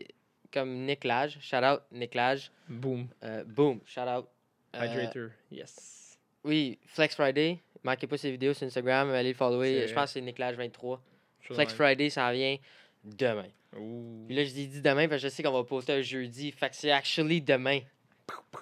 comme 0.52 0.86
Nick 0.86 1.04
Lage, 1.04 1.38
shout 1.42 1.58
out 1.64 1.82
Nick 1.92 2.16
Lage, 2.16 2.52
Boom. 2.68 3.08
euh, 3.24 3.44
boom, 3.46 3.80
shout 3.86 4.02
out. 4.02 4.28
Euh, 4.76 4.86
Hydrator. 4.86 5.30
Yes. 5.52 6.18
oui, 6.44 6.78
Flex 6.86 7.16
Friday, 7.16 7.60
manquez 7.84 8.08
pas 8.08 8.18
ses 8.18 8.32
vidéos 8.32 8.54
sur 8.54 8.68
Instagram, 8.68 9.10
allez 9.12 9.30
le 9.30 9.36
follower. 9.36 9.88
Je 9.88 9.94
pense 9.94 10.06
que 10.06 10.10
c'est 10.12 10.22
Nick 10.22 10.38
Lage 10.40 10.56
23. 10.56 11.02
Chose 11.42 11.56
Flex 11.56 11.74
Friday, 11.74 12.10
ça 12.10 12.28
en 12.28 12.34
vient 12.34 12.58
demain. 13.04 13.48
Puis 13.72 14.36
là, 14.36 14.44
je 14.44 14.52
dis 14.52 14.82
demain 14.82 15.08
parce 15.08 15.22
que 15.22 15.28
je 15.30 15.34
sais 15.34 15.44
qu'on 15.44 15.52
va 15.52 15.64
poster 15.64 15.94
un 15.94 16.02
jeudi. 16.02 16.52
Fait 16.52 16.70
que 16.70 16.76
c'est 16.76 16.92
actually 16.92 17.42
demain. 17.42 17.80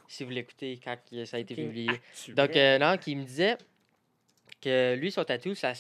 Si 0.08 0.24
vous 0.24 0.30
l'écoutez 0.30 0.80
quand 0.84 0.98
ça 1.26 1.38
a 1.38 1.40
été 1.40 1.56
publié. 1.56 1.90
actu. 1.90 2.34
Donc, 2.34 2.56
euh, 2.56 2.78
non, 2.78 2.98
qui 2.98 3.16
me 3.16 3.24
disait 3.24 3.58
que 4.62 4.96
lui, 4.96 5.12
son 5.12 5.24
tatou, 5.24 5.56
ça, 5.56 5.74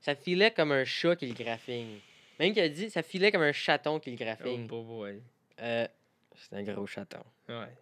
ça 0.00 0.14
filait 0.14 0.50
comme 0.50 0.72
un 0.72 0.84
chat 0.84 1.16
qui 1.16 1.26
le 1.26 1.34
graphine. 1.34 1.98
Même 2.38 2.52
qu'il 2.52 2.62
a 2.62 2.68
dit, 2.68 2.90
ça 2.90 3.02
filait 3.02 3.30
comme 3.32 3.42
un 3.42 3.52
chaton 3.52 3.98
qui 3.98 4.10
le 4.10 4.16
Oh 4.20 4.24
graphine. 4.24 4.66
boy. 4.66 5.20
Euh, 5.62 5.86
c'est 6.34 6.56
un 6.56 6.62
gros 6.62 6.86
chaton. 6.86 7.22
Ouais. 7.48 7.74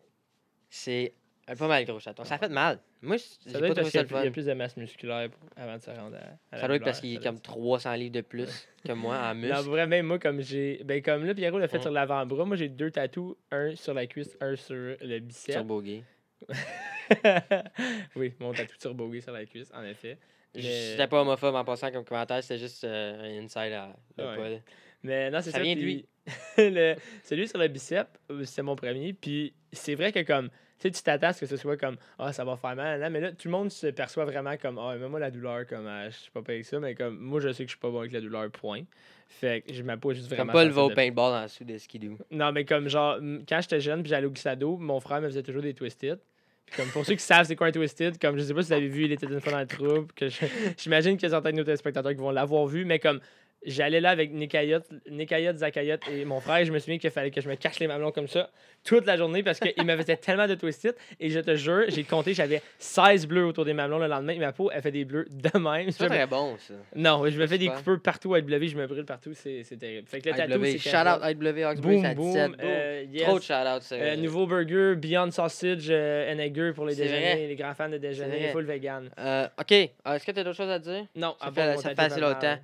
C'est 0.68 1.14
un 1.48 1.56
pas 1.56 1.66
mal 1.68 1.84
gros 1.84 1.98
chaton. 1.98 2.24
Ça 2.24 2.38
fait 2.38 2.48
mal. 2.48 2.78
Moi, 3.02 3.16
j'ai 3.16 3.50
Ça 3.50 3.58
pas 3.58 3.58
doit 3.60 3.68
être 3.68 3.74
trouvé 3.76 3.90
ça 3.90 4.02
le 4.02 4.04
a- 4.04 4.08
il 4.10 4.12
y 4.12 4.18
a 4.18 4.24
fun. 4.26 4.30
plus 4.32 4.46
de 4.46 4.52
masse 4.52 4.76
musculaire 4.76 5.30
avant 5.56 5.76
de 5.78 5.82
se 5.82 5.90
rendre 5.90 6.16
à, 6.52 6.58
Ça 6.58 6.66
doit 6.66 6.76
être 6.76 6.84
parce 6.84 7.00
qu'il 7.00 7.14
est 7.14 7.22
comme 7.22 7.36
être- 7.36 7.42
300 7.42 7.94
livres 7.94 8.12
de 8.12 8.20
plus 8.20 8.68
que 8.84 8.92
moi 8.92 9.16
en 9.18 9.34
Non, 9.34 9.40
muscle. 9.40 9.70
vraiment, 9.70 10.02
moi, 10.02 10.18
comme 10.18 10.40
j'ai. 10.42 10.82
Ben, 10.84 11.00
comme 11.02 11.24
là, 11.24 11.34
Pierrot 11.34 11.58
l'a 11.58 11.68
fait 11.68 11.80
sur 11.80 11.90
l'avant-bras, 11.90 12.44
moi, 12.44 12.56
j'ai 12.56 12.68
deux 12.68 12.90
tatous, 12.90 13.34
un 13.50 13.74
sur 13.74 13.94
la 13.94 14.06
cuisse, 14.06 14.36
un 14.40 14.54
sur 14.56 14.74
le 15.00 15.18
bicep. 15.20 15.54
Turbo 15.54 15.80
gay. 15.80 16.04
oui, 18.16 18.34
mon 18.38 18.52
tatou 18.52 18.76
turbo 18.78 19.12
sur 19.20 19.32
la 19.32 19.44
cuisse, 19.46 19.70
en 19.74 19.82
effet. 19.84 20.18
J'étais 20.54 21.06
pas 21.06 21.20
homophobe 21.22 21.54
en 21.54 21.64
passant 21.64 21.90
comme 21.92 22.04
commentaire, 22.04 22.42
c'était 22.42 22.58
juste 22.58 22.82
euh, 22.84 23.22
un 23.40 23.44
inside 23.44 23.72
à 23.72 23.96
le 24.18 24.24
Ouais. 24.40 24.62
Mais 25.02 25.30
non, 25.30 25.40
c'est 25.40 25.50
Ça 25.50 25.58
ça. 25.58 25.62
vient 25.62 25.74
de 25.76 25.80
puis 25.80 26.06
le- 26.58 26.94
celui 27.24 27.48
sur 27.48 27.58
le 27.58 27.68
bicep, 27.68 28.06
euh, 28.30 28.44
c'est 28.44 28.62
mon 28.62 28.76
premier. 28.76 29.12
Puis 29.12 29.52
c'est 29.72 29.94
vrai 29.94 30.12
que 30.12 30.20
comme. 30.22 30.48
Tu 30.78 30.88
sais, 30.88 30.90
tu 30.92 31.02
t'attends 31.02 31.26
à 31.28 31.32
ce 31.34 31.40
que 31.40 31.46
ce 31.46 31.58
soit 31.58 31.76
comme 31.76 31.96
Ah, 32.18 32.32
ça 32.32 32.42
va 32.42 32.56
faire 32.56 32.74
mal, 32.74 33.00
là, 33.00 33.10
mais 33.10 33.20
là, 33.20 33.32
tout 33.32 33.48
le 33.48 33.52
monde 33.52 33.70
se 33.70 33.88
perçoit 33.88 34.24
vraiment 34.24 34.56
comme 34.56 34.78
Ah, 34.78 34.96
même 34.96 35.10
moi, 35.10 35.20
la 35.20 35.30
douleur, 35.30 35.66
comme 35.66 35.86
ah, 35.86 36.08
je 36.08 36.16
suis 36.16 36.30
pas 36.30 36.40
payé 36.40 36.56
avec 36.58 36.66
ça, 36.66 36.80
mais 36.80 36.94
comme 36.94 37.18
moi, 37.18 37.38
je 37.40 37.48
sais 37.52 37.64
que 37.64 37.68
je 37.70 37.74
suis 37.74 37.78
pas 37.78 37.90
bon 37.90 37.98
avec 38.00 38.12
la 38.12 38.20
douleur, 38.22 38.50
point. 38.50 38.82
Fait 39.28 39.60
que 39.60 39.74
je 39.74 39.82
ma 39.82 39.96
peau 39.98 40.12
est 40.12 40.14
juste 40.14 40.28
Comme 40.28 40.36
vraiment. 40.38 40.52
Paul 40.52 40.68
va 40.70 40.82
au 40.84 40.90
paintball 40.90 41.34
en 41.34 41.42
dessous 41.44 41.64
de 41.64 41.76
skidoo. 41.76 42.16
Non, 42.30 42.50
mais 42.52 42.64
comme 42.64 42.88
genre, 42.88 43.18
quand 43.46 43.60
j'étais 43.60 43.80
jeune, 43.80 44.02
puis 44.02 44.08
j'allais 44.10 44.26
au 44.26 44.30
glissado, 44.30 44.76
mon 44.78 45.00
frère 45.00 45.20
me 45.20 45.26
faisait 45.28 45.42
toujours 45.42 45.62
des 45.62 45.74
twisted. 45.74 46.18
Puis 46.66 46.76
comme 46.76 46.88
pour 46.90 47.04
ceux 47.04 47.14
qui 47.14 47.22
savent 47.22 47.46
c'est 47.46 47.56
quoi 47.56 47.66
un 47.66 47.72
twisted, 47.72 48.18
comme 48.18 48.38
je 48.38 48.42
sais 48.42 48.54
pas 48.54 48.62
si 48.62 48.68
vous 48.68 48.72
avez 48.72 48.88
vu, 48.88 49.04
il 49.04 49.12
était 49.12 49.26
une 49.26 49.40
fois 49.40 49.52
dans 49.52 49.60
le 49.60 49.66
troupe, 49.66 50.12
que 50.14 50.28
j'imagine 50.78 51.16
qu'il 51.18 51.24
y 51.24 51.26
a 51.26 51.30
certains 51.30 51.52
de 51.52 51.56
nos 51.58 51.64
téléspectateurs 51.64 52.12
qui 52.12 52.18
vont 52.18 52.30
l'avoir 52.30 52.66
vu, 52.66 52.84
mais 52.86 52.98
comme 52.98 53.20
j'allais 53.66 54.00
là 54.00 54.10
avec 54.10 54.32
Nikayot, 54.32 54.80
Nikayot, 55.10 55.54
Zakayot 55.56 55.96
et 56.10 56.24
mon 56.24 56.40
frère, 56.40 56.58
et 56.58 56.64
je 56.64 56.72
me 56.72 56.78
souviens 56.78 56.98
qu'il 56.98 57.10
fallait 57.10 57.30
que 57.30 57.40
je 57.40 57.48
me 57.48 57.54
cache 57.56 57.78
les 57.78 57.86
mamelons 57.86 58.10
comme 58.12 58.28
ça 58.28 58.50
toute 58.82 59.04
la 59.06 59.16
journée 59.18 59.42
parce 59.42 59.60
qu'il 59.60 59.84
me 59.84 59.94
faisait 59.98 60.16
tellement 60.16 60.46
de 60.46 60.54
twisted. 60.54 60.94
Et 61.20 61.28
je 61.28 61.40
te 61.40 61.54
jure, 61.54 61.84
j'ai 61.88 62.04
compté, 62.04 62.32
j'avais 62.32 62.62
16 62.78 63.26
bleus 63.26 63.44
autour 63.44 63.64
des 63.66 63.74
mamelons 63.74 63.98
le 63.98 64.06
lendemain, 64.06 64.32
et 64.32 64.38
ma 64.38 64.52
peau, 64.52 64.70
elle 64.72 64.80
fait 64.80 64.90
des 64.90 65.04
bleus 65.04 65.26
de 65.30 65.58
même. 65.58 65.90
C'est 65.90 66.06
très 66.08 66.26
bon, 66.26 66.56
ça. 66.58 66.74
Non, 66.96 67.28
je 67.28 67.38
me 67.38 67.46
fais 67.46 67.58
des 67.58 67.68
coupures 67.68 68.00
partout 68.02 68.34
à 68.34 68.38
IW, 68.38 68.68
je 68.68 68.76
me 68.76 68.86
brûle 68.86 69.04
partout, 69.04 69.32
c'est 69.34 69.62
terrible. 69.78 70.08
Fait 70.08 70.20
que 70.20 70.30
le 70.30 70.36
tatou, 70.36 70.64
c'est 70.64 70.78
shout 70.78 70.96
out 70.96 71.20
IW 71.22 71.64
Oxbury, 71.64 71.96
Boom, 72.00 72.14
boom. 72.14 72.32
17. 72.32 72.50
boom. 72.50 72.56
euh, 72.62 73.04
yes. 73.12 73.22
Trop 73.24 73.38
de 73.38 73.44
shout 73.44 73.52
out, 73.52 73.82
Euh, 73.92 74.16
nouveau 74.16 74.46
burger, 74.46 74.94
Beyond 74.96 75.30
Sausage 75.30 75.86
euh, 75.90 76.72
pour 76.74 76.86
les 76.86 76.94
déjeuners, 76.94 77.34
vrai. 77.34 77.46
les 77.48 77.56
grands 77.56 77.74
fans 77.74 77.88
de 77.88 77.98
déjeuner, 77.98 78.48
full 78.52 78.64
vegan. 78.64 79.10
Euh, 79.18 79.46
ok, 79.58 79.72
est-ce 79.72 80.24
que 80.24 80.32
tu 80.32 80.40
as 80.40 80.44
d'autres 80.44 80.56
choses 80.56 80.70
à 80.70 80.78
dire? 80.78 81.04
Non, 81.14 81.36
Ça 81.40 81.50
fait- 81.52 81.76
ça 81.78 81.94
fait 81.94 82.00
assez 82.00 82.20
longtemps. 82.20 82.58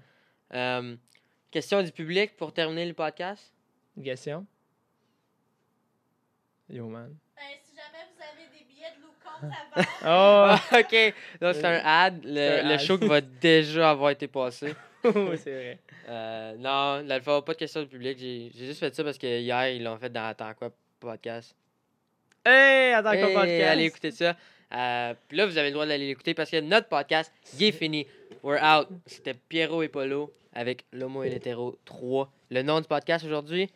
Euh, 0.55 0.97
question 1.51 1.83
du 1.83 1.91
public 1.93 2.37
pour 2.37 2.53
terminer 2.53 2.87
le 2.87 2.95
podcast. 2.95 3.53
Une 3.97 4.05
question? 4.05 4.47
Yo, 6.69 6.89
man. 6.89 7.15
Ben, 7.37 7.43
si 7.63 7.77
jamais 7.77 8.05
vous 8.15 8.23
avez 8.23 8.59
des 8.59 8.65
billets 8.65 8.93
de 8.97 9.03
Loucon 9.03 9.31
à 9.43 9.83
vendre, 10.03 10.63
Oh! 10.73 10.77
ok, 10.81 11.15
donc 11.41 11.55
c'est 11.55 11.65
un 11.65 11.81
ad. 11.85 12.21
Le, 12.25 12.61
un 12.61 12.69
le 12.69 12.75
ad. 12.75 12.81
show 12.81 12.99
qui 12.99 13.07
va 13.07 13.21
déjà 13.41 13.91
avoir 13.91 14.11
été 14.11 14.27
passé. 14.27 14.75
Oui, 15.05 15.39
c'est 15.39 15.53
vrai. 15.55 15.79
Euh, 16.09 16.57
non, 16.59 17.03
l'alpha, 17.07 17.41
pas 17.43 17.53
de 17.53 17.59
question 17.59 17.83
du 17.83 17.89
public. 17.89 18.19
J'ai 18.19 18.51
j'ai 18.55 18.67
juste 18.67 18.81
fait 18.81 18.93
ça 18.95 19.05
parce 19.05 19.19
que 19.19 19.27
hier, 19.41 19.69
ils 19.69 19.83
l'ont 19.85 19.97
fait 19.99 20.11
dans 20.11 20.25
Attends 20.27 20.55
quoi 20.55 20.71
podcast. 20.99 21.55
Hey, 22.45 22.93
attends, 22.93 23.13
Hey, 23.13 23.23
qu'on 23.23 23.41
podcast? 23.41 23.69
allez 23.71 23.85
écouter 23.85 24.11
ça. 24.11 24.37
Euh, 24.75 25.15
Puis 25.29 25.37
là, 25.39 25.47
vous 25.47 25.59
avez 25.59 25.69
le 25.69 25.75
droit 25.75 25.87
d'aller 25.87 26.07
l'écouter 26.07 26.35
parce 26.35 26.51
que 26.51 26.61
notre 26.61 26.89
podcast, 26.89 27.33
il 27.55 27.65
est 27.65 27.73
fini. 27.73 28.07
We're 28.43 28.61
out. 28.63 28.89
C'était 29.07 29.35
Pierrot 29.35 29.83
et 29.83 29.89
Polo 29.89 30.33
avec 30.53 30.85
L'Homo 30.93 31.23
et 31.23 31.31
l'Hétéro 31.31 31.79
3. 31.85 32.31
Le 32.51 32.63
nom 32.63 32.81
du 32.81 32.87
podcast 32.89 33.25
aujourd'hui? 33.25 33.71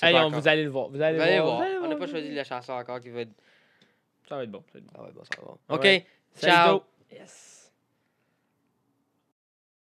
pas 0.00 0.26
on, 0.26 0.30
vous 0.30 0.48
allez 0.48 0.64
le 0.64 0.70
voir. 0.70 0.88
Vous 0.88 1.00
allez, 1.02 1.16
Vous 1.18 1.22
allez 1.22 1.40
voir. 1.40 1.56
voir. 1.56 1.56
vous 1.58 1.62
allez 1.64 1.76
On 1.84 1.88
n'a 1.88 1.96
pas 1.96 2.06
choisi 2.06 2.26
allez- 2.28 2.34
la 2.36 2.44
chanson 2.44 2.72
encore 2.72 3.00
qui 3.00 3.10
va 3.10 3.20
être. 3.22 3.32
Ça 4.28 4.36
va 4.36 4.44
être 4.44 4.50
bon. 4.50 4.62
Ça 4.72 4.78
va 5.02 5.08
être 5.08 5.14
bon. 5.14 5.22
Ah 5.22 5.34
ça 5.34 5.42
va. 5.42 5.76
Ouais. 5.76 5.98
OK. 5.98 6.06
Ciao. 6.40 6.82
Yes. 7.12 7.59